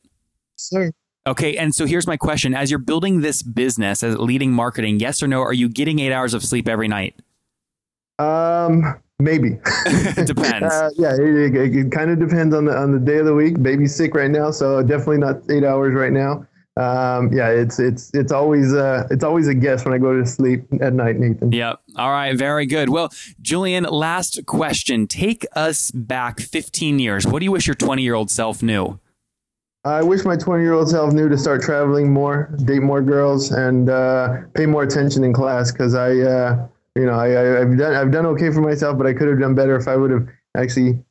Sir. 0.57 0.91
Okay, 1.27 1.55
and 1.59 1.75
so 1.75 1.85
here's 1.85 2.07
my 2.07 2.17
question: 2.17 2.55
As 2.55 2.71
you're 2.71 2.79
building 2.81 3.21
this 3.21 3.43
business, 3.43 4.03
as 4.03 4.17
leading 4.17 4.53
marketing, 4.53 5.01
yes 5.01 5.23
or 5.23 5.29
no? 5.29 5.43
Are 5.43 5.53
you 5.53 5.69
getting 5.69 5.99
eight 5.99 6.13
hours 6.13 6.33
of 6.33 6.43
sleep 6.43 6.67
every 6.67 6.89
night? 6.89 7.15
Um, 8.19 8.99
maybe. 9.21 9.59
It 9.87 10.27
depends. 10.27 10.73
Uh, 10.73 10.91
yeah, 10.97 11.15
it, 11.15 11.55
it, 11.55 11.77
it 11.77 11.93
kind 11.93 12.11
of 12.11 12.19
depends 12.19 12.55
on 12.55 12.65
the 12.67 12.77
on 12.77 12.93
the 12.93 12.99
day 12.99 13.19
of 13.19 13.27
the 13.27 13.35
week. 13.35 13.63
Baby's 13.63 13.95
sick 13.95 14.15
right 14.15 14.31
now, 14.31 14.51
so 14.51 14.83
definitely 14.83 15.19
not 15.19 15.37
eight 15.51 15.65
hours 15.65 15.95
right 15.95 16.13
now. 16.13 16.47
Um, 16.77 17.33
yeah, 17.33 17.49
it's 17.51 17.79
it's 17.79 18.11
it's 18.15 18.33
always 18.33 18.73
uh, 18.73 19.07
it's 19.11 19.25
always 19.25 19.49
a 19.49 19.55
guess 19.55 19.85
when 19.85 19.93
I 19.93 19.99
go 19.99 20.19
to 20.19 20.25
sleep 20.27 20.65
at 20.81 20.93
night, 20.93 21.17
Nathan. 21.17 21.53
Yep. 21.53 21.81
All 21.97 22.11
right. 22.11 22.37
Very 22.37 22.67
good. 22.67 22.89
Well, 22.89 23.11
Julian, 23.43 23.85
last 23.85 24.47
question. 24.47 25.07
Take 25.07 25.47
us 25.55 25.91
back 25.91 26.41
15 26.41 26.99
years. 26.99 27.27
What 27.27 27.41
do 27.41 27.45
you 27.45 27.53
wish 27.53 27.67
your 27.67 27.75
20 27.75 28.03
year 28.03 28.15
old 28.15 28.31
self 28.31 28.63
knew? 28.63 28.99
I 29.85 30.03
wish 30.03 30.25
my 30.25 30.37
20 30.37 30.63
year 30.63 30.75
old 30.75 30.91
self 30.91 31.13
knew 31.13 31.29
to 31.29 31.39
start 31.39 31.63
traveling 31.63 32.13
more, 32.13 32.55
date 32.65 32.83
more 32.83 33.03
girls, 33.03 33.51
and 33.51 33.89
uh, 33.89 34.43
pay 34.55 34.67
more 34.67 34.83
attention 34.83 35.25
in 35.25 35.33
class 35.33 35.73
because 35.73 35.95
I, 35.95 36.19
uh, 36.19 36.69
you 36.97 37.07
know, 37.07 37.13
I, 37.13 37.31
I, 37.31 37.61
I've 37.63 37.79
done 37.79 37.95
I've 37.95 38.11
done 38.11 38.27
okay 38.27 38.51
for 38.51 38.61
myself, 38.61 38.99
but 38.99 39.07
I 39.07 39.15
could 39.15 39.29
have 39.29 39.41
done 39.41 39.55
better 39.55 39.77
if 39.77 39.89
I 39.89 39.97
would 39.97 40.11
have 40.11 40.29
actually 40.57 41.03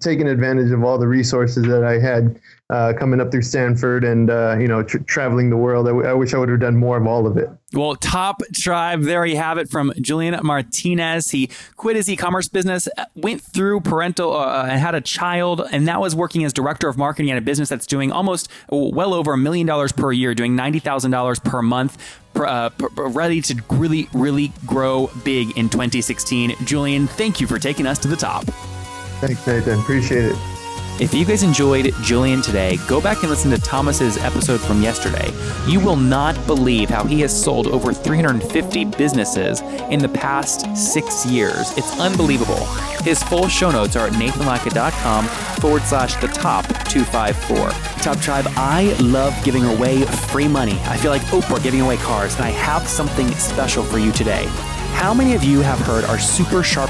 taken 0.00 0.26
advantage 0.26 0.70
of 0.70 0.84
all 0.84 0.98
the 0.98 1.08
resources 1.08 1.66
that 1.66 1.84
I 1.84 1.98
had 1.98 2.40
uh, 2.70 2.92
coming 2.98 3.20
up 3.20 3.30
through 3.30 3.42
Stanford 3.42 4.04
and 4.04 4.30
uh, 4.30 4.56
you 4.58 4.68
know 4.68 4.82
tr- 4.82 4.98
traveling 4.98 5.50
the 5.50 5.56
world. 5.56 5.86
I, 5.86 5.90
w- 5.90 6.06
I 6.06 6.12
wish 6.12 6.34
I 6.34 6.38
would 6.38 6.48
have 6.48 6.60
done 6.60 6.76
more 6.76 6.96
of 6.96 7.06
all 7.06 7.26
of 7.26 7.36
it. 7.36 7.48
Well, 7.72 7.96
top 7.96 8.42
tribe, 8.54 9.02
there 9.02 9.24
you 9.26 9.36
have 9.36 9.58
it 9.58 9.68
from 9.68 9.92
Julian 10.00 10.38
Martinez. 10.42 11.30
He 11.30 11.50
quit 11.76 11.96
his 11.96 12.08
e 12.08 12.16
commerce 12.16 12.48
business, 12.48 12.88
went 13.14 13.40
through 13.40 13.80
parental, 13.80 14.36
uh, 14.36 14.66
and 14.68 14.78
had 14.78 14.94
a 14.94 15.00
child, 15.00 15.66
and 15.72 15.84
now 15.84 16.04
is 16.04 16.14
working 16.14 16.44
as 16.44 16.52
director 16.52 16.88
of 16.88 16.96
marketing 16.96 17.30
at 17.30 17.38
a 17.38 17.42
business 17.42 17.68
that's 17.68 17.86
doing 17.86 18.12
almost 18.12 18.48
well 18.70 19.14
over 19.14 19.32
a 19.32 19.38
million 19.38 19.66
dollars 19.66 19.90
per 19.92 20.12
year, 20.12 20.34
doing 20.34 20.56
$90,000 20.56 21.44
per 21.44 21.62
month. 21.62 22.20
Uh, 22.36 22.70
ready 22.96 23.40
to 23.42 23.60
really, 23.70 24.08
really 24.12 24.52
grow 24.64 25.10
big 25.24 25.56
in 25.58 25.68
2016. 25.68 26.54
Julian, 26.64 27.08
thank 27.08 27.40
you 27.40 27.48
for 27.48 27.58
taking 27.58 27.84
us 27.84 27.98
to 27.98 28.06
the 28.06 28.14
top. 28.14 28.44
Thanks, 29.20 29.46
Nathan. 29.46 29.80
Appreciate 29.80 30.24
it. 30.26 30.36
If 31.00 31.14
you 31.14 31.24
guys 31.24 31.44
enjoyed 31.44 31.94
Julian 32.02 32.42
today, 32.42 32.76
go 32.88 33.00
back 33.00 33.20
and 33.20 33.30
listen 33.30 33.52
to 33.52 33.60
Thomas's 33.60 34.16
episode 34.16 34.60
from 34.60 34.82
yesterday. 34.82 35.30
You 35.68 35.78
will 35.78 35.94
not 35.94 36.34
believe 36.48 36.90
how 36.90 37.04
he 37.04 37.20
has 37.20 37.44
sold 37.44 37.68
over 37.68 37.92
350 37.92 38.84
businesses 38.84 39.60
in 39.90 40.00
the 40.00 40.08
past 40.08 40.76
six 40.76 41.24
years. 41.24 41.70
It's 41.78 41.96
unbelievable. 42.00 42.64
His 43.04 43.22
full 43.22 43.46
show 43.46 43.70
notes 43.70 43.94
are 43.94 44.08
at 44.08 44.14
nathanlatka.com 44.14 45.26
forward 45.60 45.82
slash 45.82 46.16
the 46.16 46.26
top 46.28 46.66
254. 46.88 47.70
Top 48.02 48.18
Tribe, 48.18 48.46
I 48.56 48.96
love 49.00 49.36
giving 49.44 49.66
away 49.66 50.02
free 50.02 50.48
money. 50.48 50.80
I 50.86 50.96
feel 50.96 51.12
like 51.12 51.22
Oprah 51.22 51.62
giving 51.62 51.80
away 51.80 51.98
cars, 51.98 52.34
and 52.34 52.44
I 52.44 52.50
have 52.50 52.88
something 52.88 53.30
special 53.34 53.84
for 53.84 53.98
you 53.98 54.10
today. 54.10 54.46
How 54.94 55.14
many 55.14 55.36
of 55.36 55.44
you 55.44 55.60
have 55.60 55.78
heard 55.78 56.04
our 56.06 56.18
super 56.18 56.64
sharp 56.64 56.87